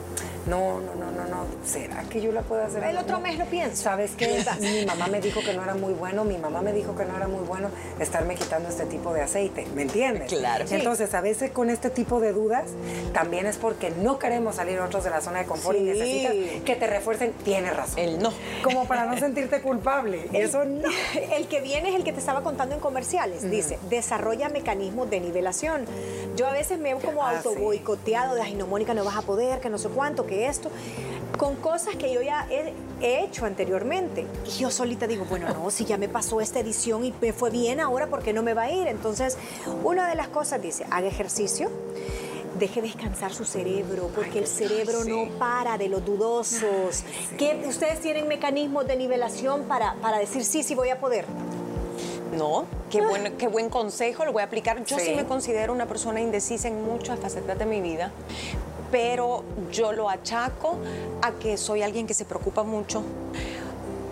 no, 0.47 0.79
no, 0.79 0.95
no, 0.95 1.11
no, 1.11 1.27
no. 1.27 1.45
¿Será 1.65 2.03
que 2.03 2.21
yo 2.21 2.31
la 2.31 2.41
puedo 2.41 2.63
hacer? 2.63 2.83
El 2.83 2.97
otro 2.97 3.19
mes 3.19 3.37
lo 3.37 3.45
pienso. 3.45 3.83
¿Sabes 3.83 4.11
qué? 4.15 4.43
mi 4.59 4.85
mamá 4.85 5.07
me 5.07 5.21
dijo 5.21 5.41
que 5.41 5.53
no 5.53 5.63
era 5.63 5.75
muy 5.75 5.93
bueno, 5.93 6.23
mi 6.23 6.37
mamá 6.37 6.61
me 6.61 6.73
dijo 6.73 6.95
que 6.95 7.05
no 7.05 7.15
era 7.15 7.27
muy 7.27 7.45
bueno 7.45 7.69
estarme 7.99 8.35
quitando 8.35 8.69
este 8.69 8.85
tipo 8.85 9.13
de 9.13 9.21
aceite, 9.21 9.65
¿me 9.75 9.83
entiendes? 9.83 10.31
Claro. 10.31 10.65
Entonces, 10.69 11.13
a 11.13 11.21
veces 11.21 11.51
con 11.51 11.69
este 11.69 11.89
tipo 11.89 12.19
de 12.19 12.33
dudas, 12.33 12.65
también 13.13 13.45
es 13.45 13.57
porque 13.57 13.91
no 13.91 14.19
queremos 14.19 14.55
salir 14.55 14.77
nosotros 14.77 15.03
de 15.03 15.09
la 15.09 15.21
zona 15.21 15.39
de 15.39 15.45
confort 15.45 15.77
y 15.77 15.81
necesitas 15.81 16.33
que 16.63 16.75
te 16.75 16.87
refuercen. 16.87 17.33
Tienes 17.43 17.75
razón. 17.75 17.99
El 17.99 18.19
no. 18.19 18.31
Como 18.63 18.85
para 18.87 19.05
no 19.05 19.17
sentirte 19.17 19.61
culpable. 19.61 20.27
Eso 20.33 20.65
no. 20.65 20.89
El 21.35 21.47
que 21.47 21.61
viene 21.61 21.89
es 21.89 21.95
el 21.95 22.03
que 22.03 22.13
te 22.13 22.19
estaba 22.19 22.41
contando 22.41 22.75
en 22.75 22.81
comerciales. 22.81 23.49
Dice, 23.49 23.79
desarrolla 23.89 24.49
mecanismos 24.49 25.09
de 25.09 25.19
nivelación. 25.19 25.85
Yo 26.35 26.47
a 26.47 26.51
veces 26.51 26.79
me 26.79 26.93
veo 26.93 26.99
como 26.99 27.23
ah, 27.23 27.37
auto 27.37 27.53
boicoteado 27.55 28.35
de, 28.35 28.41
ay, 28.41 28.55
no, 28.55 28.67
Mónica, 28.67 28.93
no 28.93 29.03
vas 29.03 29.17
a 29.17 29.21
poder, 29.21 29.59
que 29.59 29.69
no 29.69 29.77
sé 29.77 29.89
cuánto, 29.89 30.25
que 30.25 30.36
esto, 30.45 30.69
con 31.37 31.55
cosas 31.55 31.95
que 31.95 32.13
yo 32.13 32.21
ya 32.21 32.47
he, 32.49 32.73
hecho 32.99 33.45
anteriormente. 33.45 34.25
Y 34.45 34.59
yo 34.59 34.71
solita 34.71 35.07
digo, 35.07 35.25
bueno, 35.25 35.47
no, 35.53 35.69
si 35.69 35.85
ya 35.85 35.97
me 35.97 36.09
pasó 36.09 36.41
esta 36.41 36.59
edición 36.59 37.03
y 37.03 37.13
me 37.21 37.33
fue 37.33 37.49
bien 37.49 37.79
ahora, 37.79 38.07
¿por 38.07 38.23
qué 38.23 38.33
no 38.33 38.43
me 38.43 38.53
va 38.53 38.63
a 38.63 38.71
ir? 38.71 38.87
Entonces, 38.87 39.37
una 39.83 40.09
de 40.09 40.15
las 40.15 40.27
cosas 40.29 40.61
dice, 40.61 40.85
haga 40.89 41.07
ejercicio, 41.07 41.69
deje 42.57 42.81
descansar 42.81 43.33
su 43.33 43.45
cerebro, 43.45 44.09
porque 44.15 44.39
el 44.39 44.47
cerebro 44.47 45.03
no 45.05 45.29
para 45.37 45.77
de 45.77 45.89
los 45.89 46.03
dudosos. 46.03 47.03
que 47.37 47.65
¿Ustedes 47.67 48.01
tienen 48.01 48.27
mecanismos 48.27 48.87
de 48.87 48.95
nivelación 48.95 49.63
para, 49.63 49.93
para 49.95 50.17
decir, 50.17 50.43
sí, 50.43 50.63
sí 50.63 50.75
voy 50.75 50.89
a 50.89 50.99
poder? 50.99 51.25
No, 52.35 52.65
qué 52.89 53.01
buen, 53.01 53.37
qué 53.37 53.47
buen 53.47 53.69
consejo, 53.69 54.25
lo 54.25 54.33
voy 54.33 54.41
a 54.41 54.45
aplicar. 54.45 54.83
Yo 54.85 54.99
sí. 54.99 55.13
me 55.15 55.25
considero 55.25 55.73
una 55.73 55.85
persona 55.85 56.19
indecisa 56.19 56.67
en 56.67 56.83
muchas 56.83 57.19
facetas 57.19 57.57
de 57.57 57.65
mi 57.65 57.81
vida, 57.81 58.11
pero 58.91 59.43
yo 59.71 59.91
lo 59.91 60.09
achaco 60.09 60.77
a 61.21 61.31
que 61.33 61.57
soy 61.57 61.81
alguien 61.81 62.07
que 62.07 62.13
se 62.13 62.25
preocupa 62.25 62.63
mucho 62.63 63.03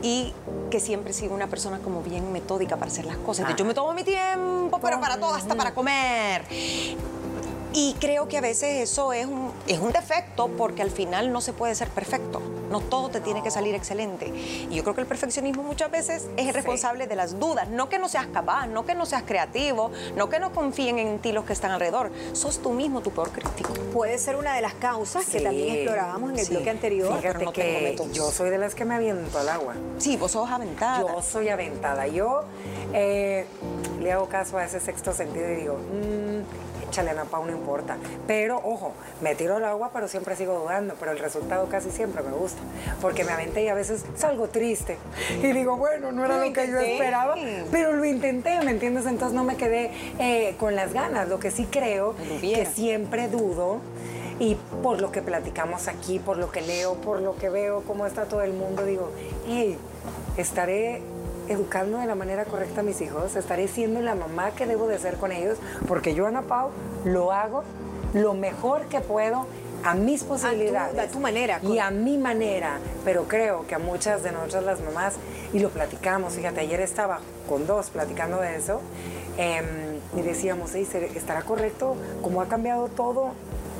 y 0.01 0.33
que 0.69 0.79
siempre 0.79 1.13
sigo 1.13 1.33
una 1.33 1.47
persona 1.47 1.79
como 1.79 2.01
bien 2.01 2.31
metódica 2.31 2.77
para 2.77 2.91
hacer 2.91 3.05
las 3.05 3.17
cosas. 3.17 3.55
Yo 3.55 3.65
me 3.65 3.73
tomo 3.73 3.93
mi 3.93 4.03
tiempo, 4.03 4.79
pero 4.81 4.99
para 4.99 5.17
todo, 5.17 5.33
hasta 5.33 5.55
para 5.55 5.73
comer. 5.73 6.43
Y 7.77 7.93
creo 7.99 8.29
que 8.29 8.37
a 8.37 8.41
veces 8.41 8.89
eso 8.89 9.11
es 9.11 9.25
un, 9.25 9.51
es 9.67 9.79
un 9.79 9.91
defecto 9.91 10.47
porque 10.47 10.81
al 10.81 10.91
final 10.91 11.33
no 11.33 11.41
se 11.41 11.51
puede 11.51 11.75
ser 11.75 11.89
perfecto. 11.89 12.41
No 12.71 12.79
todo 12.79 13.09
te 13.09 13.19
tiene 13.19 13.43
que 13.43 13.51
salir 13.51 13.75
excelente. 13.75 14.27
Y 14.27 14.73
yo 14.73 14.83
creo 14.83 14.95
que 14.95 15.01
el 15.01 15.07
perfeccionismo 15.07 15.61
muchas 15.61 15.91
veces 15.91 16.29
es 16.37 16.47
el 16.47 16.53
responsable 16.53 17.05
de 17.05 17.15
las 17.17 17.37
dudas. 17.37 17.67
No 17.67 17.89
que 17.89 17.99
no 17.99 18.07
seas 18.07 18.27
capaz, 18.27 18.67
no 18.67 18.85
que 18.85 18.95
no 18.95 19.05
seas 19.05 19.23
creativo, 19.23 19.91
no 20.15 20.29
que 20.29 20.39
no 20.39 20.53
confíen 20.53 20.99
en 20.99 21.19
ti 21.19 21.33
los 21.33 21.43
que 21.43 21.51
están 21.51 21.71
alrededor. 21.71 22.13
Sos 22.31 22.59
tú 22.59 22.71
mismo 22.71 23.01
tu 23.01 23.11
peor 23.11 23.31
crítico. 23.31 23.73
Puede 23.91 24.19
ser 24.19 24.37
una 24.37 24.55
de 24.55 24.61
las 24.61 24.75
causas 24.75 25.25
que 25.25 25.41
también 25.41 25.75
explorábamos 25.75 26.31
en 26.31 26.39
el 26.39 26.47
bloque 26.47 26.69
anterior. 26.69 27.17
Fíjate 27.19 27.45
que 27.51 27.97
yo 28.13 28.31
soy 28.31 28.51
de 28.51 28.57
las 28.57 28.73
que 28.73 28.85
me 28.85 28.95
aviento 28.95 29.37
al 29.37 29.49
agua. 29.49 29.73
Sí, 29.97 30.15
vos 30.15 30.31
sos 30.31 30.49
aventada. 30.49 31.01
Yo 31.01 31.21
soy 31.21 31.49
aventada. 31.49 32.07
Yo 32.07 32.45
eh, 32.93 33.45
le 33.99 34.13
hago 34.13 34.29
caso 34.29 34.57
a 34.57 34.63
ese 34.63 34.79
sexto 34.79 35.13
sentido 35.13 35.51
y 35.51 35.55
digo, 35.55 35.73
mmm, 35.73 36.74
échale 36.95 37.19
a 37.19 37.25
Pau, 37.25 37.45
no 37.45 37.51
importa. 37.51 37.97
Pero, 38.25 38.57
ojo, 38.63 38.93
me 39.21 39.35
tiro 39.35 39.57
al 39.57 39.65
agua, 39.65 39.91
pero 39.93 40.07
siempre 40.07 40.35
sigo 40.35 40.59
dudando, 40.59 40.95
pero 40.99 41.11
el 41.11 41.19
resultado 41.19 41.67
casi 41.67 41.91
siempre 41.91 42.23
me 42.23 42.31
gusta, 42.31 42.61
porque 43.01 43.23
me 43.25 43.31
aventé 43.31 43.63
y 43.63 43.67
a 43.67 43.73
veces 43.73 44.05
salgo 44.15 44.47
triste. 44.47 44.97
Y 45.41 45.51
digo, 45.51 45.75
bueno, 45.75 46.11
no 46.11 46.23
era 46.23 46.37
lo, 46.37 46.53
que 46.53 46.67
yo 46.67 46.79
esperaba, 46.79 47.35
pero 47.71 47.93
lo 47.93 48.05
intenté, 48.05 48.59
¿me 48.61 48.71
entiendes? 48.71 49.05
Entonces 49.05 49.35
no 49.35 49.43
me 49.43 49.57
quedé 49.57 49.91
eh, 50.19 50.55
con 50.57 50.75
las 50.75 50.93
ganas. 50.93 51.27
Lo 51.27 51.39
que 51.39 51.51
sí 51.51 51.67
creo, 51.69 52.15
que 52.39 52.65
siempre 52.65 53.27
dudo, 53.27 53.79
y 54.39 54.55
por 54.81 55.01
lo 55.01 55.11
que 55.11 55.21
platicamos 55.21 55.87
aquí, 55.87 56.19
por 56.19 56.37
lo 56.37 56.51
que 56.51 56.61
leo, 56.61 56.95
por 56.95 57.21
lo 57.21 57.35
que 57.37 57.49
veo, 57.49 57.83
cómo 57.85 58.05
está 58.05 58.25
todo 58.25 58.41
el 58.41 58.53
mundo, 58.53 58.85
digo, 58.85 59.11
hey, 59.47 59.77
estaré 60.37 61.01
educando 61.47 61.97
de 61.97 62.05
la 62.05 62.15
manera 62.15 62.45
correcta 62.45 62.81
a 62.81 62.83
mis 62.83 63.01
hijos, 63.01 63.35
estaré 63.35 63.67
siendo 63.67 64.01
la 64.01 64.15
mamá 64.15 64.51
que 64.51 64.65
debo 64.65 64.87
de 64.87 64.99
ser 64.99 65.17
con 65.17 65.31
ellos, 65.31 65.57
porque 65.87 66.13
yo, 66.13 66.27
Ana 66.27 66.43
Pau, 66.43 66.69
lo 67.03 67.31
hago 67.31 67.63
lo 68.13 68.33
mejor 68.33 68.83
que 68.85 69.01
puedo 69.01 69.45
a 69.83 69.93
mis 69.93 70.23
posibilidades. 70.23 70.97
A 70.97 71.07
tu, 71.07 71.19
manera. 71.19 71.59
Y 71.61 71.77
a 71.77 71.91
mi 71.91 72.17
manera. 72.17 72.79
Pero 73.03 73.25
creo 73.27 73.67
que 73.67 73.75
a 73.75 73.79
muchas 73.79 74.23
de 74.23 74.31
nosotras 74.31 74.63
las 74.63 74.81
mamás, 74.81 75.15
y 75.53 75.59
lo 75.59 75.69
platicamos, 75.69 76.33
fíjate, 76.33 76.61
ayer 76.61 76.81
estaba 76.81 77.19
con 77.47 77.67
dos 77.67 77.91
platicando 77.91 78.41
de 78.41 78.55
eso, 78.55 78.81
em, 79.37 79.65
y 80.17 80.21
decíamos, 80.21 80.73
¿estará 80.73 81.43
correcto 81.43 81.95
cómo 82.23 82.41
ha 82.41 82.47
cambiado 82.47 82.87
todo 82.87 83.31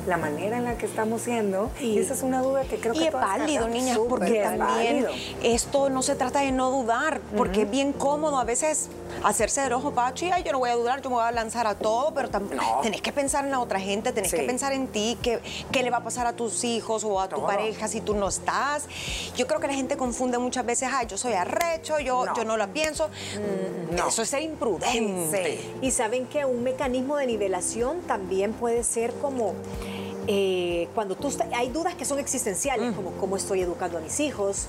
la 0.06 0.16
manera 0.16 0.58
en 0.58 0.64
la 0.64 0.78
que 0.78 0.86
estamos 0.86 1.22
siendo. 1.22 1.70
Y 1.80 1.98
esa 1.98 2.14
es 2.14 2.22
una 2.22 2.42
duda 2.42 2.62
que 2.64 2.76
creo 2.76 2.92
que 2.92 3.00
Y 3.00 3.06
es 3.06 3.12
válido, 3.12 3.68
niñas, 3.68 3.98
porque 4.08 4.40
también 4.40 5.06
esto 5.42 5.90
no 5.90 6.02
se 6.02 6.14
trata 6.14 6.40
de 6.40 6.52
no 6.52 6.70
dudar, 6.70 7.20
porque 7.36 7.62
es 7.62 7.70
bien 7.70 7.92
cómodo 7.92 8.38
a 8.38 8.44
veces 8.44 8.88
hacerse 9.22 9.60
del 9.62 9.72
ojo 9.72 9.92
pacho 9.92 10.26
y 10.26 10.42
yo 10.42 10.52
no 10.52 10.58
voy 10.58 10.70
a 10.70 10.74
dudar, 10.74 11.02
yo 11.02 11.10
me 11.10 11.16
voy 11.16 11.24
a 11.24 11.32
lanzar 11.32 11.66
a 11.66 11.74
todo, 11.74 12.12
pero 12.14 12.28
también 12.28 12.60
tenés 12.82 13.00
que 13.02 13.12
pensar 13.12 13.44
en 13.44 13.50
la 13.50 13.60
otra 13.60 13.80
gente, 13.80 14.12
tenés 14.12 14.32
que 14.32 14.42
pensar 14.42 14.72
en 14.72 14.88
ti, 14.88 15.18
qué, 15.22 15.40
qué 15.72 15.82
le 15.82 15.90
va 15.90 15.98
a 15.98 16.04
pasar 16.04 16.26
a 16.26 16.32
tus 16.34 16.64
hijos 16.64 17.04
o 17.04 17.20
a 17.20 17.28
tu 17.28 17.44
pareja 17.44 17.88
si 17.88 18.00
tú 18.00 18.14
no 18.14 18.28
estás. 18.28 18.84
Yo 19.36 19.46
creo 19.46 19.60
que 19.60 19.66
la 19.66 19.74
gente 19.74 19.96
confunde 19.96 20.38
muchas 20.38 20.64
veces, 20.64 20.88
ay, 20.92 21.06
yo 21.06 21.16
soy 21.18 21.32
arrecho, 21.34 21.98
yo 21.98 22.24
no, 22.24 22.34
yo 22.34 22.44
no 22.44 22.56
la 22.56 22.68
pienso. 22.68 23.08
Mm, 23.08 24.08
Eso 24.08 24.22
es 24.22 24.28
ser 24.28 24.42
imprudente. 24.42 25.60
Y 25.80 25.90
saben 25.90 26.26
que 26.26 26.44
un 26.44 26.62
mecanismo 26.62 27.16
de 27.16 27.26
nivelación 27.26 28.00
también 28.02 28.52
puede 28.52 28.84
ser 28.84 29.12
como 29.14 29.54
eh, 30.26 30.88
cuando 30.94 31.14
tú 31.14 31.30
hay 31.54 31.70
dudas 31.70 31.94
que 31.94 32.04
son 32.04 32.18
existenciales, 32.18 32.94
como 32.94 33.12
cómo 33.12 33.36
estoy 33.36 33.60
educando 33.60 33.98
a 33.98 34.00
mis 34.00 34.20
hijos. 34.20 34.66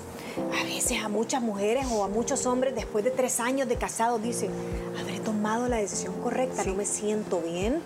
A 0.60 0.64
veces 0.64 1.04
a 1.04 1.10
muchas 1.10 1.42
mujeres 1.42 1.88
o 1.92 2.04
a 2.04 2.08
muchos 2.08 2.46
hombres 2.46 2.76
después 2.76 3.04
de 3.04 3.10
tres 3.10 3.40
años 3.40 3.68
de 3.68 3.76
casado 3.76 4.20
dicen, 4.20 4.52
habré 5.00 5.20
tomado 5.20 5.68
la 5.68 5.78
decisión 5.78 6.14
correcta, 6.22 6.64
no 6.64 6.76
me 6.76 6.86
siento 6.86 7.42
bien, 7.42 7.82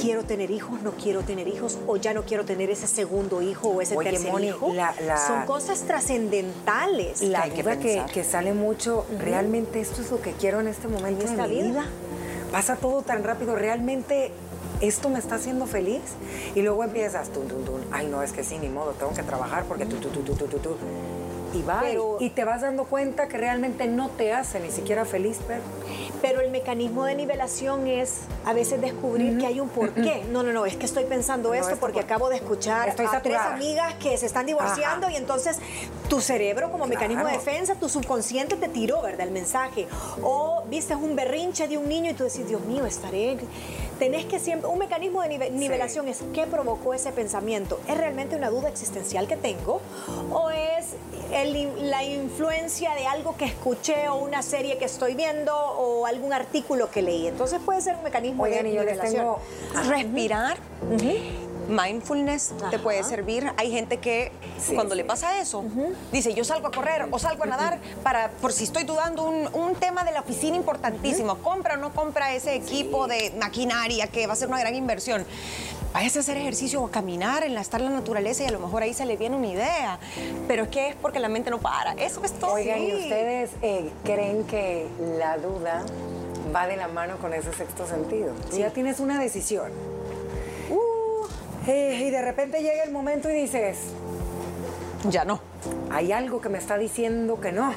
quiero 0.00 0.24
tener 0.24 0.50
hijos, 0.50 0.82
no 0.82 0.92
quiero 0.92 1.22
tener 1.22 1.46
hijos, 1.46 1.78
o 1.86 1.96
ya 1.96 2.12
no 2.12 2.22
quiero 2.24 2.44
tener 2.44 2.70
ese 2.70 2.88
segundo 2.88 3.40
hijo 3.40 3.68
o 3.68 3.80
ese 3.80 3.96
tercer 3.96 4.44
hijo. 4.44 4.72
Son 5.26 5.46
cosas 5.46 5.82
trascendentales. 5.82 7.22
La 7.22 7.48
que 7.50 7.62
duda 7.62 7.78
que, 7.78 8.02
que, 8.12 8.24
sale 8.24 8.52
mucho, 8.52 9.06
realmente 9.18 9.80
esto 9.80 10.02
es 10.02 10.10
lo 10.10 10.20
que 10.20 10.32
quiero 10.32 10.60
en 10.60 10.66
este 10.66 10.88
momento 10.88 11.24
de 11.24 11.48
mi 11.48 11.62
vida. 11.62 11.86
Pasa 12.50 12.76
todo 12.76 13.02
tan 13.02 13.24
rápido, 13.24 13.54
realmente 13.54 14.32
esto 14.82 15.08
me 15.08 15.18
está 15.18 15.36
haciendo 15.36 15.66
feliz. 15.66 16.02
Y 16.54 16.62
luego 16.62 16.84
empiezas, 16.84 17.30
tun, 17.30 17.48
tun, 17.48 17.64
tun, 17.64 17.80
ay, 17.90 18.06
no, 18.08 18.22
es 18.22 18.32
que 18.32 18.44
sí, 18.44 18.58
ni 18.58 18.68
modo, 18.68 18.92
tengo 18.92 19.14
que 19.14 19.22
trabajar 19.22 19.64
porque 19.64 19.86
tú, 19.86 19.96
tú, 19.96 20.08
tú, 20.08 20.22
tú, 20.22 20.34
tú, 20.34 20.58
tú 20.58 20.76
y 21.54 21.62
va. 21.62 21.82
y 22.18 22.30
te 22.30 22.44
vas 22.44 22.62
dando 22.62 22.84
cuenta 22.84 23.28
que 23.28 23.36
realmente 23.36 23.86
no 23.86 24.08
te 24.08 24.32
hace 24.32 24.60
ni 24.60 24.70
siquiera 24.70 25.04
feliz, 25.04 25.38
pero. 25.46 25.62
Pero 26.20 26.40
el 26.40 26.52
mecanismo 26.52 27.04
de 27.04 27.16
nivelación 27.16 27.88
es 27.88 28.20
a 28.44 28.52
veces 28.52 28.80
descubrir 28.80 29.38
que 29.38 29.46
hay 29.46 29.58
un 29.58 29.68
porqué. 29.68 30.24
No, 30.30 30.44
no, 30.44 30.52
no, 30.52 30.66
es 30.66 30.76
que 30.76 30.86
estoy 30.86 31.04
pensando 31.04 31.52
esto 31.52 31.76
porque 31.80 31.98
acabo 31.98 32.28
de 32.28 32.36
escuchar 32.36 32.88
a 32.90 32.94
tres 32.94 33.38
amigas 33.38 33.94
que 33.94 34.16
se 34.16 34.26
están 34.26 34.46
divorciando 34.46 35.10
y 35.10 35.16
entonces 35.16 35.58
tu 36.08 36.20
cerebro 36.20 36.70
como 36.70 36.86
mecanismo 36.86 37.24
de 37.24 37.32
defensa, 37.32 37.74
tu 37.74 37.88
subconsciente 37.88 38.54
te 38.54 38.68
tiró, 38.68 39.02
¿verdad? 39.02 39.26
El 39.26 39.32
mensaje. 39.32 39.88
O 40.22 40.62
viste 40.68 40.94
un 40.94 41.16
berrinche 41.16 41.66
de 41.66 41.76
un 41.76 41.88
niño 41.88 42.12
y 42.12 42.14
tú 42.14 42.22
decís, 42.22 42.46
Dios 42.46 42.64
mío, 42.66 42.86
estaré 42.86 43.38
tenés 44.02 44.24
que 44.24 44.40
siempre, 44.40 44.68
un 44.68 44.80
mecanismo 44.80 45.22
de 45.22 45.50
nivelación 45.52 46.08
es 46.08 46.24
qué 46.34 46.44
provocó 46.48 46.92
ese 46.92 47.12
pensamiento. 47.12 47.78
¿Es 47.86 47.96
realmente 47.96 48.34
una 48.34 48.50
duda 48.50 48.68
existencial 48.68 49.28
que 49.28 49.36
tengo? 49.36 49.80
¿O 50.32 50.50
es 50.50 50.96
la 51.80 52.02
influencia 52.02 52.96
de 52.96 53.06
algo 53.06 53.36
que 53.36 53.44
escuché 53.44 54.08
o 54.08 54.16
una 54.16 54.42
serie 54.42 54.76
que 54.76 54.86
estoy 54.86 55.14
viendo 55.14 55.54
o 55.54 56.04
algún 56.06 56.32
artículo 56.32 56.90
que 56.90 57.00
leí? 57.00 57.28
Entonces 57.28 57.60
puede 57.64 57.80
ser 57.80 57.94
un 57.94 58.02
mecanismo 58.02 58.44
de 58.46 58.60
nivelación. 58.64 59.36
Respirar 59.88 60.56
Mindfulness 61.72 62.52
te 62.70 62.78
puede 62.78 63.02
servir. 63.04 63.50
Hay 63.56 63.70
gente 63.70 63.98
que 63.98 64.30
cuando 64.74 64.94
le 64.94 65.04
pasa 65.04 65.40
eso, 65.40 65.64
dice, 66.12 66.34
yo 66.34 66.44
salgo 66.44 66.68
a 66.68 66.70
correr 66.70 67.06
o 67.10 67.18
salgo 67.18 67.44
a 67.44 67.46
nadar 67.46 67.80
para, 68.02 68.30
por 68.30 68.52
si 68.52 68.64
estoy 68.64 68.84
dudando, 68.84 69.24
un, 69.24 69.72
tema 69.82 70.04
de 70.04 70.12
la 70.12 70.20
oficina 70.20 70.56
importantísimo. 70.56 71.36
¿Compra 71.38 71.74
o 71.74 71.76
no 71.78 71.92
compra 71.92 72.34
ese 72.34 72.54
equipo 72.54 73.08
de 73.08 73.32
maquinaria 73.40 74.06
que 74.06 74.26
va 74.26 74.34
a 74.34 74.36
ser 74.36 74.48
una 74.48 74.60
gran 74.60 74.74
inversión? 74.76 75.24
váyase 75.92 76.18
a 76.18 76.22
hacer 76.22 76.36
ejercicio 76.36 76.80
o 76.80 76.86
a 76.86 76.90
caminar, 76.90 77.44
en 77.44 77.54
la, 77.54 77.60
estar 77.60 77.80
en 77.80 77.88
la 77.88 77.92
naturaleza 77.92 78.44
y 78.44 78.46
a 78.46 78.50
lo 78.50 78.60
mejor 78.60 78.82
ahí 78.82 78.94
se 78.94 79.04
le 79.04 79.16
viene 79.16 79.36
una 79.36 79.48
idea. 79.48 79.98
Pero 80.48 80.64
es 80.64 80.68
que 80.70 80.88
es 80.88 80.96
porque 80.96 81.20
la 81.20 81.28
mente 81.28 81.50
no 81.50 81.58
para. 81.58 81.92
Eso 81.92 82.24
es 82.24 82.32
todo. 82.32 82.54
Oigan, 82.54 82.82
¿y 82.82 82.94
ustedes 82.94 83.50
eh, 83.62 83.90
creen 84.04 84.44
que 84.44 84.86
la 85.18 85.38
duda 85.38 85.84
va 86.54 86.66
de 86.66 86.76
la 86.76 86.88
mano 86.88 87.18
con 87.18 87.34
ese 87.34 87.52
sexto 87.52 87.86
sentido? 87.86 88.32
Tú 88.50 88.58
ya 88.58 88.70
tienes 88.70 89.00
una 89.00 89.18
decisión. 89.18 89.70
Eh, 91.66 92.04
y 92.06 92.10
de 92.10 92.22
repente 92.22 92.60
llega 92.60 92.82
el 92.82 92.90
momento 92.90 93.30
y 93.30 93.34
dices, 93.34 93.78
ya 95.08 95.24
no. 95.24 95.40
Hay 95.90 96.12
algo 96.12 96.40
que 96.40 96.48
me 96.48 96.58
está 96.58 96.76
diciendo 96.76 97.40
que 97.40 97.52
no. 97.52 97.72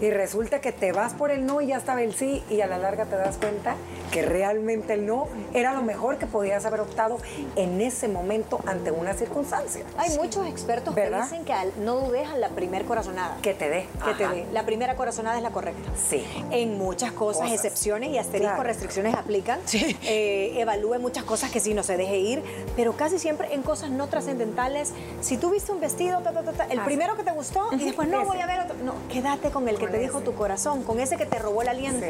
Y 0.00 0.10
resulta 0.10 0.60
que 0.60 0.72
te 0.72 0.92
vas 0.92 1.14
por 1.14 1.30
el 1.30 1.46
no 1.46 1.60
y 1.60 1.68
ya 1.68 1.76
estaba 1.76 2.02
el 2.02 2.14
sí 2.14 2.42
y 2.50 2.60
a 2.60 2.66
la 2.66 2.78
larga 2.78 3.04
te 3.04 3.16
das 3.16 3.36
cuenta 3.36 3.76
que 4.10 4.22
realmente 4.22 4.94
el 4.94 5.06
no 5.06 5.28
era 5.54 5.72
lo 5.72 5.82
mejor 5.82 6.18
que 6.18 6.26
podías 6.26 6.64
haber 6.64 6.80
optado 6.80 7.18
en 7.56 7.80
ese 7.80 8.08
momento 8.08 8.60
ante 8.66 8.90
una 8.90 9.14
circunstancia. 9.14 9.84
Hay 9.96 10.16
muchos 10.16 10.46
expertos 10.46 10.94
que 10.94 11.10
dicen 11.10 11.44
que 11.44 11.54
no 11.80 11.96
dudes 11.96 12.28
a 12.28 12.36
la 12.36 12.50
primer 12.50 12.84
corazonada. 12.84 13.36
Que 13.42 13.54
te 13.54 13.68
dé. 13.68 13.86
Que 14.04 14.14
te 14.14 14.28
dé. 14.28 14.46
La 14.52 14.64
primera 14.64 14.96
corazonada 14.96 15.36
es 15.36 15.42
la 15.42 15.50
correcta. 15.50 15.90
Sí. 16.08 16.24
En 16.50 16.78
muchas 16.78 17.12
cosas, 17.12 17.52
excepciones 17.52 18.10
y 18.10 18.18
asterisco 18.18 18.62
restricciones 18.62 19.14
aplican. 19.14 19.60
Sí. 19.64 19.96
Eh, 20.02 20.60
evalúe 20.60 20.98
muchas 20.98 21.24
cosas 21.24 21.50
que 21.50 21.60
sí 21.60 21.74
no 21.74 21.82
se 21.82 21.96
deje 21.96 22.18
ir, 22.18 22.42
pero 22.76 22.94
casi 22.94 23.18
siempre 23.18 23.52
en 23.54 23.62
cosas 23.62 23.90
no 23.90 24.08
trascendentales. 24.08 24.92
Si 25.20 25.36
tú 25.36 25.50
viste 25.50 25.72
un 25.72 25.80
vestido, 25.80 26.22
el 26.70 26.80
primero 26.80 27.16
que 27.16 27.24
te 27.24 27.32
gustó 27.32 27.68
y 27.72 27.84
después 27.84 28.08
no 28.08 28.24
voy 28.24 28.40
a 28.40 28.46
ver 28.46 28.60
otro. 28.60 28.76
No, 28.82 28.94
quédate 29.08 29.50
con 29.50 29.68
el 29.68 29.78
que 29.78 29.88
te 29.88 29.98
dijo 29.98 30.20
tu 30.20 30.34
corazón, 30.34 30.82
con 30.82 31.00
ese 31.00 31.16
que 31.16 31.26
te 31.26 31.38
robó 31.38 31.62
el 31.62 31.68
aliento. 31.68 32.06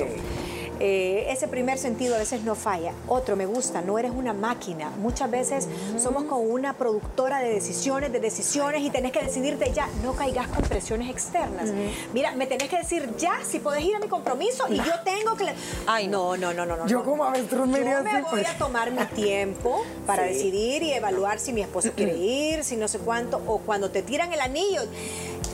Eh, 0.81 1.27
ese 1.31 1.49
primer 1.49 1.79
sentido 1.79 2.15
a 2.15 2.19
veces 2.19 2.43
no 2.43 2.55
falla. 2.55 2.93
Otro, 3.07 3.37
me 3.37 3.47
gusta, 3.47 3.81
no 3.81 3.99
eres 3.99 4.13
una 4.13 4.33
máquina. 4.33 4.91
Muchas 4.99 5.31
veces 5.31 5.69
somos 5.99 6.25
como 6.25 6.43
una 6.43 6.75
productora 6.75 7.41
de 7.41 7.51
decisiones, 7.51 8.13
de 8.13 8.21
decisiones 8.21 8.83
y 8.83 8.91
tenés 8.91 9.13
que 9.13 9.23
decidirte 9.23 9.73
ya. 9.73 9.89
No 10.03 10.15
caigas 10.15 10.49
con 10.49 10.65
presiones 10.65 11.11
externas. 11.11 11.71
Mira, 12.13 12.33
me 12.33 12.47
tenés 12.47 12.69
que 12.69 12.79
decir 12.79 13.09
ya 13.19 13.39
si 13.45 13.59
podés 13.59 13.85
ir 13.85 13.97
a 13.97 13.99
mi 13.99 14.09
compromiso 14.09 14.65
y 14.69 14.77
yo 14.77 14.93
tengo 15.05 15.37
que... 15.37 15.47
Ay, 15.87 16.07
no, 16.07 16.37
no, 16.37 16.53
no, 16.53 16.65
no. 16.65 16.77
no 16.77 16.87
yo 16.87 17.05
como 17.05 17.25
avestruz 17.25 17.67
me 17.67 17.79
Yo 17.81 18.03
me 18.03 18.23
voy 18.23 18.31
pues. 18.31 18.49
a 18.49 18.59
tomar 18.59 18.91
mi 18.91 19.05
tiempo 19.07 19.83
para 20.07 20.25
decidir 20.25 20.83
y 20.83 20.93
evaluar 20.93 21.39
si 21.39 21.53
mi 21.53 21.63
esposo 21.63 21.93
quiere 21.95 22.17
ir, 22.17 22.65
si 22.65 22.77
no 22.77 22.89
sé 22.89 22.99
cuánto, 22.99 23.41
o 23.47 23.59
cuando 23.59 23.91
te 23.91 24.03
tiran 24.03 24.33
el 24.33 24.41
anillo 24.41 24.83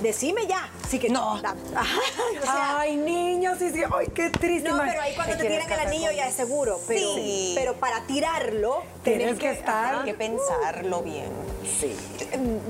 decime 0.03 0.47
ya. 0.47 0.71
Así 0.83 0.99
que 0.99 1.09
no. 1.09 1.41
ay, 2.47 2.97
niños, 2.97 3.59
sí, 3.59 3.71
sí, 3.71 3.83
ay, 3.93 4.09
qué 4.15 4.31
triste. 4.31 4.69
No, 4.69 4.79
pero 4.79 5.01
ahí 5.01 5.15
cuando 5.15 5.37
te 5.37 5.45
tiran 5.45 5.71
el 5.71 5.81
anillo 5.81 6.13
ya 6.13 6.29
es 6.29 6.35
seguro. 6.35 6.81
Pero, 6.87 7.15
sí. 7.15 7.53
pero 7.55 7.75
para 7.75 8.07
tirarlo, 8.07 8.83
tienes 9.03 9.39
que, 9.39 9.51
estar. 9.51 9.97
Hay 9.97 10.05
que 10.05 10.15
pensarlo 10.15 11.03
bien. 11.03 11.31
Sí. 11.81 11.97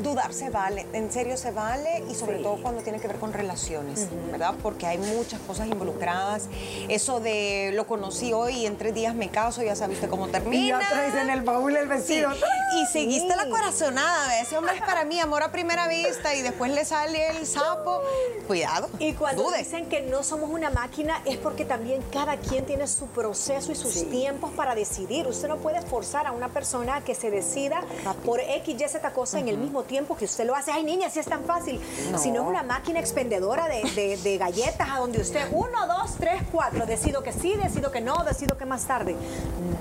Dudar 0.03 0.33
se 0.33 0.51
vale, 0.51 0.87
en 0.93 1.11
serio 1.11 1.37
se 1.37 1.51
vale 1.51 2.05
y 2.09 2.15
sobre 2.15 2.39
todo 2.39 2.59
cuando 2.63 2.83
tiene 2.83 3.01
que 3.01 3.09
ver 3.09 3.19
con 3.19 3.33
relaciones, 3.33 4.07
¿verdad? 4.31 4.55
Porque 4.63 4.87
hay 4.87 4.99
muchas 4.99 5.41
cosas 5.41 5.67
involucradas. 5.67 6.49
Eso 6.89 7.19
de 7.19 7.73
lo 7.75 7.87
conocí 7.87 8.33
hoy 8.33 8.59
y 8.59 8.67
en 8.67 8.77
tres 8.77 8.95
días 8.95 9.15
me 9.15 9.31
caso, 9.31 9.63
ya 9.63 9.75
sabiste 9.75 10.09
cómo 10.09 10.29
termina. 10.29 10.65
Y 10.65 10.69
ya 10.69 10.79
traes 10.79 11.15
en 11.15 11.31
el 11.31 11.43
baúl 11.43 11.77
el 11.77 11.89
vestido. 11.89 12.31
Y 12.77 12.87
seguiste 12.87 13.35
la 13.35 13.49
corazonada, 13.49 14.41
ese 14.41 14.57
hombre 14.57 14.77
es 14.77 14.83
para 14.83 15.05
mí, 15.05 15.19
amor 15.19 15.43
a 15.43 15.51
primera 15.51 15.89
vista 15.89 16.35
y 16.35 16.43
después 16.43 16.71
le 16.73 16.85
sale 16.85 17.37
el 17.37 17.47
sapo. 17.47 18.01
Cuidado. 18.47 18.89
Y 18.99 19.15
cuando 19.15 19.51
dicen 19.51 19.89
que 19.89 20.03
no 20.03 20.23
somos 20.23 20.51
una 20.51 20.71
máquina 20.71 21.21
es 21.25 21.37
porque 21.39 21.65
también 21.65 22.03
cada 22.13 22.37
quien 22.37 22.65
tiene 22.65 22.87
su 22.87 23.07
proceso 23.07 23.73
y 23.73 23.75
sus 23.75 24.09
tiempos 24.09 24.51
para 24.53 24.75
decidir. 24.75 25.27
Usted 25.27 25.49
no 25.49 25.57
puede 25.57 25.83
forzar 25.83 26.27
a 26.27 26.33
una 26.33 26.49
persona 26.49 27.03
que 27.03 27.15
se 27.15 27.31
decida 27.31 27.83
por 28.25 28.41
X, 28.41 28.81
Y, 28.81 28.89
Z 28.89 29.13
cosa 29.13 29.39
en 29.39 29.49
el 29.49 29.64
mismo 29.65 29.83
tiempo 29.83 30.17
que 30.17 30.25
usted 30.25 30.47
lo 30.47 30.55
hace. 30.55 30.71
Ay, 30.71 30.85
niña, 30.85 31.11
si 31.11 31.19
es 31.19 31.27
tan 31.27 31.45
fácil. 31.45 31.81
Si 32.17 32.31
no 32.31 32.43
es 32.43 32.49
una 32.49 32.63
máquina 32.63 33.01
expendedora 33.01 33.67
de, 33.69 34.37
galletas 34.39 34.89
a 34.91 34.99
donde 34.99 35.21
usted, 35.21 35.49
uno, 35.53 35.87
dos, 35.87 36.15
tres, 36.19 36.43
cuatro, 36.53 36.87
decido 36.87 37.23
que 37.23 37.33
sí, 37.33 37.55
decido 37.57 37.91
que 37.91 38.01
no, 38.01 38.25
decido 38.25 38.57
que 38.57 38.67
más 38.67 38.85
tarde. 38.87 39.17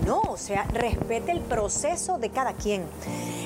No, 0.06 0.22
o 0.22 0.38
sea, 0.38 0.64
respete 0.74 1.32
el 1.32 1.42
proceso 1.42 2.18
de 2.18 2.30
cada 2.30 2.54
quien. 2.54 2.84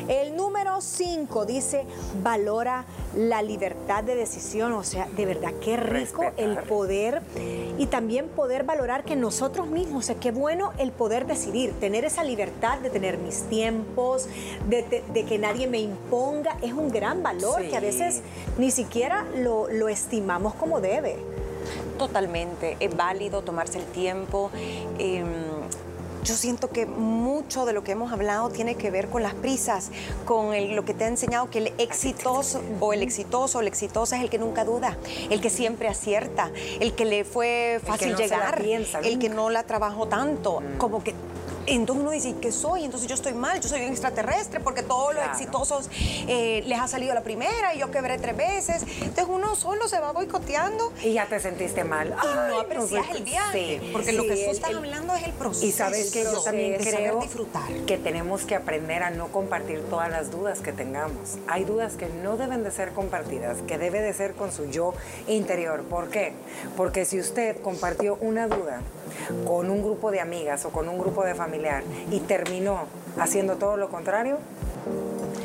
El 0.08 0.38
número 0.38 0.80
cinco 0.80 1.46
dice, 1.46 1.86
valora 2.24 2.86
la 3.16 3.42
libertad 3.42 4.04
de 4.04 4.16
decisión. 4.16 4.72
O 4.74 4.84
sea, 4.84 5.08
de 5.08 5.26
verdad, 5.26 5.52
qué 5.62 5.76
rico 5.76 6.24
el 6.38 6.58
poder 6.60 7.22
y 7.78 7.88
también 7.88 8.30
poder 8.30 8.64
valorar 8.64 9.04
que 9.04 9.16
nosotros 9.16 9.68
mismos, 9.68 10.06
o 10.06 10.08
sea, 10.08 10.16
qué 10.16 10.32
bueno 10.32 10.72
el 10.78 10.92
poder 10.92 11.28
decidir, 11.28 11.74
tener 11.80 12.06
esa 12.06 12.24
libertad 12.24 12.80
de 12.80 12.90
tener 12.90 13.18
mis 13.18 13.44
tiempos, 13.44 14.28
de, 14.68 15.26
que 15.28 15.38
nadie 15.38 15.68
me 15.68 15.80
imponga, 15.80 16.27
es 16.62 16.74
un 16.74 16.90
gran 16.90 17.24
valor 17.24 17.62
que 17.68 17.76
a 17.78 17.80
veces 17.80 18.22
ni 18.58 18.72
siquiera 18.72 19.26
lo, 19.36 19.68
lo 19.70 19.90
estimamos 19.90 20.54
como 20.56 20.82
debe. 20.82 21.18
Totalmente, 21.98 22.78
es 22.80 22.96
válido 22.96 23.42
tomarse 23.42 23.80
el 23.80 23.86
tiempo. 23.86 24.52
Em, 25.00 25.28
yo 26.24 26.36
siento 26.36 26.70
que 26.70 26.86
mucho 26.86 27.66
de 27.66 27.72
lo 27.72 27.84
que 27.84 27.94
hemos 27.94 28.12
hablado 28.12 28.50
tiene 28.50 28.76
que 28.76 28.92
ver 28.92 29.08
con 29.08 29.24
las 29.24 29.34
prisas, 29.34 29.92
con 30.26 30.76
lo 30.76 30.84
que 30.84 30.94
te 30.94 31.06
ha 31.06 31.08
enseñado 31.08 31.50
que 31.50 31.60
el 31.60 31.74
exitoso 31.78 32.62
o 32.82 32.92
el 32.92 33.02
exitoso 33.02 33.60
o 33.60 33.62
la 33.62 33.70
exitosa 33.70 34.18
es 34.18 34.24
el 34.24 34.30
que 34.30 34.38
nunca 34.38 34.66
duda, 34.66 34.98
el 35.30 35.40
que 35.40 35.50
siempre 35.50 35.88
acierta, 35.88 36.52
el 36.82 36.94
que 36.94 37.06
le 37.06 37.24
fue 37.24 37.80
fácil 37.86 38.16
llegar, 38.16 38.62
el 39.04 39.20
que 39.20 39.30
no 39.30 39.50
la 39.50 39.64
trabajó 39.64 40.08
tanto, 40.08 40.60
mm. 40.60 40.78
como 40.78 41.02
que 41.02 41.14
entonces 41.68 42.02
uno 42.02 42.12
dice, 42.12 42.36
¿qué 42.42 42.52
soy? 42.52 42.84
Entonces 42.84 43.08
yo 43.08 43.16
estoy 43.16 43.34
mal, 43.34 43.60
yo 43.60 43.70
soy 43.70 43.82
un 43.82 43.92
extraterrestre 43.92 44.60
porque 44.60 44.84
todos 44.84 45.14
los 45.14 45.24
exitosos 45.26 45.90
eh, 46.28 46.64
les 46.66 46.80
ha 46.80 46.88
salido 46.88 47.14
la 47.14 47.24
primera 47.24 47.74
y 47.74 47.80
yo 47.80 47.92
quebré 47.92 48.18
tres 48.18 48.36
veces. 48.36 48.84
Entonces 49.02 49.26
uno 49.28 49.56
solo 49.56 49.88
se 49.88 50.00
va 50.00 50.12
boicoteando. 50.12 50.92
Y 51.04 51.14
ya 51.14 51.28
te 51.28 51.40
sentiste 51.40 51.84
mal. 51.84 52.08
Y 52.08 52.52
no 52.52 52.60
aprecias 52.60 53.10
el 53.12 53.24
viaje. 53.24 53.82
porque 53.92 54.14
lo 54.14 54.24
que 54.24 54.46
tú 54.46 54.52
estás 54.52 54.74
hablando 54.74 55.16
es 55.16 55.24
el 55.24 55.34
proceso. 55.34 55.66
Y 55.66 55.72
sabes 55.72 56.12
que 56.12 56.24
yo 56.24 56.42
también 56.42 56.78
creo 56.78 57.20
disfrutar. 57.20 57.70
que 57.86 57.98
tenemos 57.98 58.44
que 58.44 58.56
aprender 58.56 59.04
a 59.04 59.10
no 59.10 59.28
compartir 59.28 59.82
todas 59.90 60.10
las 60.10 60.32
dudas 60.32 60.60
que 60.60 60.72
tengamos. 60.72 61.38
Hay 61.48 61.64
dudas 61.64 61.96
que 61.96 62.08
no 62.08 62.38
deben 62.38 62.64
de 62.64 62.72
ser 62.72 62.94
compartidas, 62.94 63.58
que 63.68 63.78
debe 63.78 64.02
de 64.02 64.14
ser 64.14 64.34
con 64.34 64.52
su 64.52 64.70
yo 64.70 64.94
interior. 65.28 65.84
¿Por 65.84 66.10
qué? 66.10 66.34
Porque 66.76 67.06
si 67.06 67.20
usted 67.20 67.62
compartió 67.62 68.18
una 68.22 68.48
duda 68.48 68.82
con 69.46 69.70
un 69.70 69.84
grupo 69.84 70.12
de 70.12 70.20
amigas 70.20 70.66
o 70.66 70.70
con 70.70 70.88
un 70.90 70.98
grupo 70.98 71.24
de 71.24 71.36
familiar 71.58 71.84
y 72.12 72.20
terminó 72.22 72.86
haciendo 73.20 73.56
todo 73.56 73.78
lo 73.78 73.90
contrario, 73.90 74.38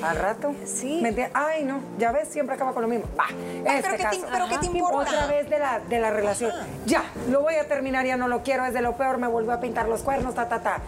al 0.02 0.16
rato, 0.16 0.52
sí. 0.64 1.02
ay 1.32 1.62
no, 1.64 1.80
ya 1.96 2.10
ves, 2.10 2.28
siempre 2.28 2.56
acaba 2.56 2.72
con 2.72 2.82
lo 2.82 2.88
mismo. 2.88 3.06
Bah, 3.16 3.26
este 3.30 3.90
pero, 3.90 4.10
¿qué 4.10 4.16
te, 4.16 4.26
pero 4.32 4.48
¿qué 4.48 4.58
te 4.58 4.66
importa? 4.66 5.10
Otra 5.10 5.26
vez 5.26 5.48
de 5.48 5.58
la, 5.58 5.78
de 5.78 5.98
la 6.00 6.10
relación. 6.10 6.52
Ya, 6.86 7.04
lo 7.30 7.40
voy 7.40 7.54
a 7.54 7.68
terminar, 7.68 8.04
ya 8.04 8.16
no 8.16 8.26
lo 8.26 8.42
quiero, 8.42 8.64
es 8.64 8.74
de 8.74 8.82
lo 8.82 8.96
peor, 8.96 9.18
me 9.18 9.28
vuelvo 9.28 9.52
a 9.52 9.60
pintar 9.60 9.88
los 9.88 10.02
cuernos, 10.02 10.34
ta, 10.34 10.48
ta, 10.48 10.60
ta. 10.60 10.78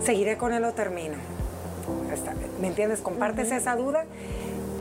Seguiré 0.00 0.36
con 0.36 0.52
él 0.52 0.64
o 0.64 0.72
termino. 0.72 1.16
¿Me 2.60 2.68
entiendes? 2.68 3.00
Compartes 3.00 3.50
esa 3.50 3.74
duda 3.74 4.04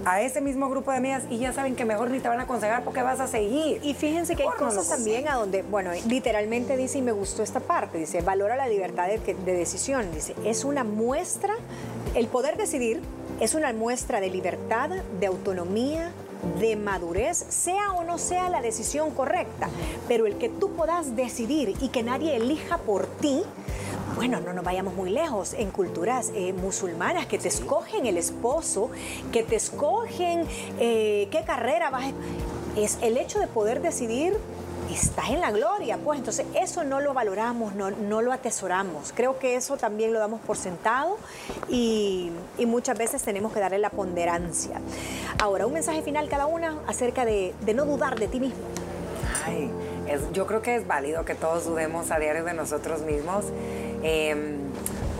a 0.06 0.22
ese 0.22 0.42
mismo 0.42 0.70
grupo 0.70 0.92
de 0.92 0.98
amigas 0.98 1.24
y 1.30 1.38
ya 1.38 1.54
saben 1.54 1.76
que 1.76 1.86
mejor 1.86 2.10
ni 2.10 2.20
te 2.20 2.28
van 2.28 2.40
a 2.40 2.44
aconsejar 2.44 2.84
porque 2.84 3.02
vas 3.02 3.20
a 3.20 3.28
seguir. 3.28 3.80
Y 3.84 3.94
fíjense 3.94 4.36
que 4.36 4.44
hay 4.44 4.50
cosas 4.58 4.90
también 4.90 5.28
a 5.28 5.36
donde, 5.36 5.62
bueno, 5.64 5.92
literalmente 6.08 6.78
dice, 6.78 7.00
y 7.00 7.02
me 7.02 7.12
gustó 7.12 7.44
esta 7.44 7.60
parte, 7.60 7.98
dice, 7.98 8.22
valora 8.22 8.56
la 8.56 8.68
libertad 8.68 9.08
de, 9.08 9.18
de 9.34 9.54
decisión, 9.54 10.12
dice, 10.14 10.36
es 10.46 10.64
una 10.64 10.84
muestra, 10.84 11.54
el 12.16 12.28
poder 12.28 12.58
decidir 12.58 13.02
es 13.40 13.56
una 13.56 13.72
muestra 13.72 14.20
de 14.20 14.30
libertad, 14.30 14.90
de 14.90 15.26
autonomía, 15.26 16.12
de 16.60 16.76
madurez, 16.76 17.38
sea 17.50 17.94
o 17.94 18.04
no 18.04 18.18
sea 18.18 18.50
la 18.50 18.62
decisión 18.62 19.12
correcta, 19.12 19.70
pero 20.08 20.26
el 20.26 20.38
que 20.38 20.50
tú 20.50 20.72
puedas 20.72 21.16
decidir 21.16 21.76
y 21.82 21.90
que 21.90 22.04
nadie 22.04 22.36
elija 22.36 22.78
por 22.80 23.08
ti, 23.08 23.44
bueno, 24.20 24.42
no 24.42 24.52
nos 24.52 24.66
vayamos 24.66 24.96
muy 24.96 25.12
lejos, 25.12 25.54
en 25.54 25.72
culturas 25.72 26.34
eh, 26.36 26.52
musulmanas 26.52 27.26
que 27.26 27.40
te 27.40 27.48
escogen 27.48 28.06
el 28.06 28.18
esposo, 28.18 28.90
que 29.32 29.44
te 29.44 29.56
escogen 29.56 30.46
eh, 30.78 31.30
qué 31.32 31.46
carrera 31.46 31.90
vas 31.90 32.08
a... 32.08 32.12
Es 32.78 32.98
el 33.02 33.18
hecho 33.18 33.40
de 33.40 33.48
poder 33.48 33.82
decidir 33.82 34.38
estás 34.94 35.30
en 35.30 35.40
la 35.40 35.52
gloria, 35.52 35.98
pues 36.04 36.20
entonces 36.20 36.46
eso 36.54 36.84
no 36.84 37.00
lo 37.00 37.14
valoramos, 37.14 37.76
no, 37.76 37.92
no, 37.92 38.22
lo 38.22 38.34
atesoramos. 38.34 39.14
Creo 39.16 39.40
que 39.40 39.56
eso 39.56 39.78
también 39.78 40.12
lo 40.12 40.20
damos 40.20 40.42
por 40.42 40.58
sentado 40.58 41.18
y, 41.70 42.30
muchas 42.68 42.98
veces 42.98 43.24
tenemos 43.24 43.54
que 43.54 43.62
darle 43.62 43.78
la 43.78 43.90
ponderancia. 43.90 44.82
Ahora, 45.42 45.66
un 45.66 45.72
mensaje 45.72 46.02
final 46.02 46.28
cada 46.28 46.46
una 46.46 46.78
acerca 46.88 47.24
de, 47.24 47.54
no 47.74 47.86
dudar 47.86 48.20
de 48.20 48.28
ti 48.28 48.42
mismo. 48.42 48.60
Ay, 49.46 49.72
yo 50.34 50.46
creo 50.46 50.62
que 50.62 50.76
es 50.76 50.86
válido 50.86 51.24
que 51.24 51.36
todos 51.36 51.66
dudemos 51.66 52.12
a 52.12 52.20
diario 52.20 52.44
de 52.44 52.54
nosotros 52.54 53.02
mismos. 53.04 53.46
Em, 54.04 54.58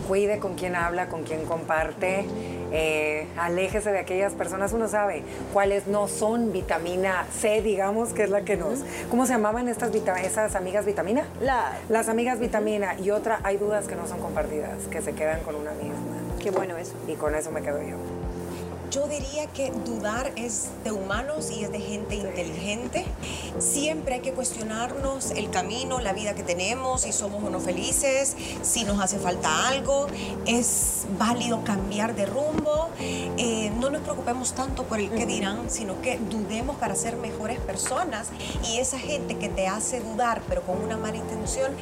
cuide 0.08 0.38
con 0.38 0.54
quién 0.54 0.74
habla, 0.74 1.08
con 1.08 1.22
quién 1.22 1.44
comparte. 1.44 2.26
eh, 2.72 3.26
aléjese 3.36 3.90
de 3.90 3.98
aquellas 3.98 4.32
personas, 4.34 4.72
uno 4.72 4.88
sabe 4.88 5.24
cuáles 5.52 5.86
no 5.86 6.08
son 6.08 6.52
vitamina 6.52 7.26
C, 7.32 7.62
digamos, 7.62 8.12
que 8.12 8.24
es 8.24 8.30
la 8.30 8.42
que 8.42 8.56
nos... 8.56 8.80
¿Cómo 9.10 9.26
se 9.26 9.32
llamaban 9.32 9.68
estas 9.68 9.90
esas 9.92 10.54
amigas 10.54 10.86
vitamina? 10.86 11.24
Las 11.88 12.08
amigas 12.08 12.38
vitamina 12.38 12.94
y 12.98 13.10
otra, 13.10 13.40
hay 13.42 13.56
dudas 13.56 13.86
que 13.86 13.96
no 13.96 14.06
son 14.06 14.20
compartidas, 14.20 14.86
que 14.90 15.02
se 15.02 15.12
quedan 15.14 15.40
con 15.40 15.56
una 15.56 15.72
misma. 15.72 16.38
Qué 16.40 16.50
bueno 16.50 16.76
eso. 16.76 16.94
Y 17.08 17.14
con 17.14 17.34
eso 17.34 17.50
me 17.50 17.60
quedo 17.60 17.82
yo. 17.82 17.96
Yo 18.90 19.06
diría 19.06 19.46
que 19.46 19.70
dudar 19.70 20.32
es 20.34 20.70
de 20.82 20.90
humanos 20.90 21.52
y 21.52 21.62
es 21.62 21.70
de 21.70 21.78
gente 21.78 22.16
inteligente. 22.16 23.04
Siempre 23.60 24.14
hay 24.14 24.20
que 24.20 24.32
cuestionarnos 24.32 25.30
el 25.30 25.48
camino, 25.50 26.00
la 26.00 26.12
vida 26.12 26.34
que 26.34 26.42
tenemos, 26.42 27.02
si 27.02 27.12
somos 27.12 27.44
o 27.44 27.50
no 27.50 27.60
felices, 27.60 28.34
si 28.62 28.82
nos 28.82 28.98
hace 28.98 29.20
falta 29.20 29.68
algo. 29.68 30.08
Es 30.44 31.04
válido 31.20 31.62
cambiar 31.62 32.16
de 32.16 32.26
rumbo. 32.26 32.88
Eh, 32.98 33.70
no 33.78 33.90
nos 33.90 34.02
preocupemos 34.02 34.54
tanto 34.54 34.82
por 34.82 34.98
el 34.98 35.08
que 35.10 35.24
dirán, 35.24 35.70
sino 35.70 36.02
que 36.02 36.18
dudemos 36.18 36.74
para 36.76 36.96
ser 36.96 37.16
mejores 37.16 37.60
personas. 37.60 38.26
Y 38.68 38.78
esa 38.78 38.98
gente 38.98 39.36
que 39.38 39.48
te 39.48 39.68
hace 39.68 40.00
dudar, 40.00 40.42
pero 40.48 40.62
con 40.62 40.82
una 40.82 40.96
mala 40.96 41.16
intención, 41.16 41.76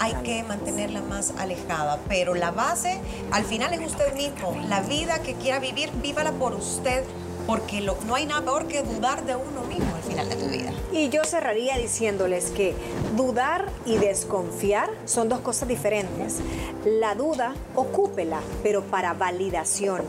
hay 0.00 0.14
que 0.24 0.42
mantenerla 0.42 1.02
más 1.02 1.32
alejada. 1.38 2.00
Pero 2.08 2.34
la 2.34 2.50
base, 2.50 3.00
al 3.30 3.44
final 3.44 3.72
es 3.74 3.92
usted 3.92 4.14
mismo. 4.14 4.56
La 4.68 4.80
vida 4.80 5.22
que 5.22 5.34
quiera 5.34 5.60
vivir, 5.60 5.90
vívala 6.02 6.32
por 6.32 6.54
usted 6.54 7.04
porque 7.46 7.80
no 7.80 8.14
hay 8.14 8.26
nada 8.26 8.42
peor 8.42 8.66
que 8.66 8.82
dudar 8.82 9.24
de 9.24 9.34
uno 9.34 9.62
mismo 9.64 9.92
al 9.94 10.02
final 10.02 10.28
de 10.28 10.36
tu 10.36 10.46
vida. 10.46 10.72
Y 10.92 11.08
yo 11.08 11.24
cerraría 11.24 11.76
diciéndoles 11.78 12.50
que 12.50 12.74
dudar 13.16 13.68
y 13.84 13.96
desconfiar 13.96 14.88
son 15.04 15.28
dos 15.28 15.40
cosas 15.40 15.68
diferentes. 15.68 16.38
La 16.84 17.14
duda, 17.14 17.54
ocúpela, 17.74 18.40
pero 18.62 18.84
para 18.84 19.14
validación. 19.14 20.02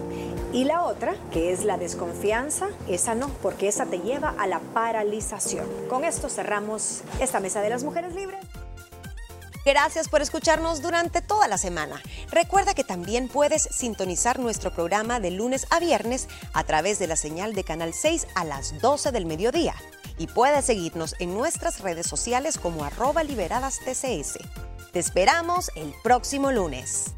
Y 0.53 0.65
la 0.65 0.83
otra, 0.83 1.15
que 1.31 1.51
es 1.51 1.63
la 1.63 1.77
desconfianza, 1.77 2.67
esa 2.87 3.15
no, 3.15 3.29
porque 3.41 3.67
esa 3.67 3.85
te 3.85 3.99
lleva 3.99 4.35
a 4.37 4.47
la 4.47 4.59
paralización. 4.59 5.65
Con 5.89 6.03
esto 6.03 6.29
cerramos 6.29 7.01
esta 7.19 7.39
mesa 7.39 7.61
de 7.61 7.69
las 7.69 7.83
mujeres 7.83 8.13
libres. 8.13 8.41
Gracias 9.63 10.09
por 10.09 10.21
escucharnos 10.21 10.81
durante 10.81 11.21
toda 11.21 11.47
la 11.47 11.57
semana. 11.57 12.01
Recuerda 12.31 12.73
que 12.73 12.83
también 12.83 13.27
puedes 13.27 13.61
sintonizar 13.61 14.39
nuestro 14.39 14.71
programa 14.71 15.19
de 15.19 15.31
lunes 15.31 15.67
a 15.69 15.79
viernes 15.79 16.27
a 16.53 16.63
través 16.63 16.97
de 16.97 17.07
la 17.07 17.15
señal 17.15 17.53
de 17.53 17.63
Canal 17.63 17.93
6 17.93 18.27
a 18.33 18.43
las 18.43 18.81
12 18.81 19.11
del 19.11 19.27
mediodía. 19.27 19.75
Y 20.17 20.27
puedes 20.27 20.65
seguirnos 20.65 21.15
en 21.19 21.35
nuestras 21.35 21.79
redes 21.81 22.07
sociales 22.07 22.57
como 22.57 22.83
arroba 22.83 23.23
liberadas 23.23 23.79
TCS. 23.79 24.39
Te 24.91 24.99
esperamos 24.99 25.71
el 25.75 25.93
próximo 26.03 26.51
lunes. 26.51 27.13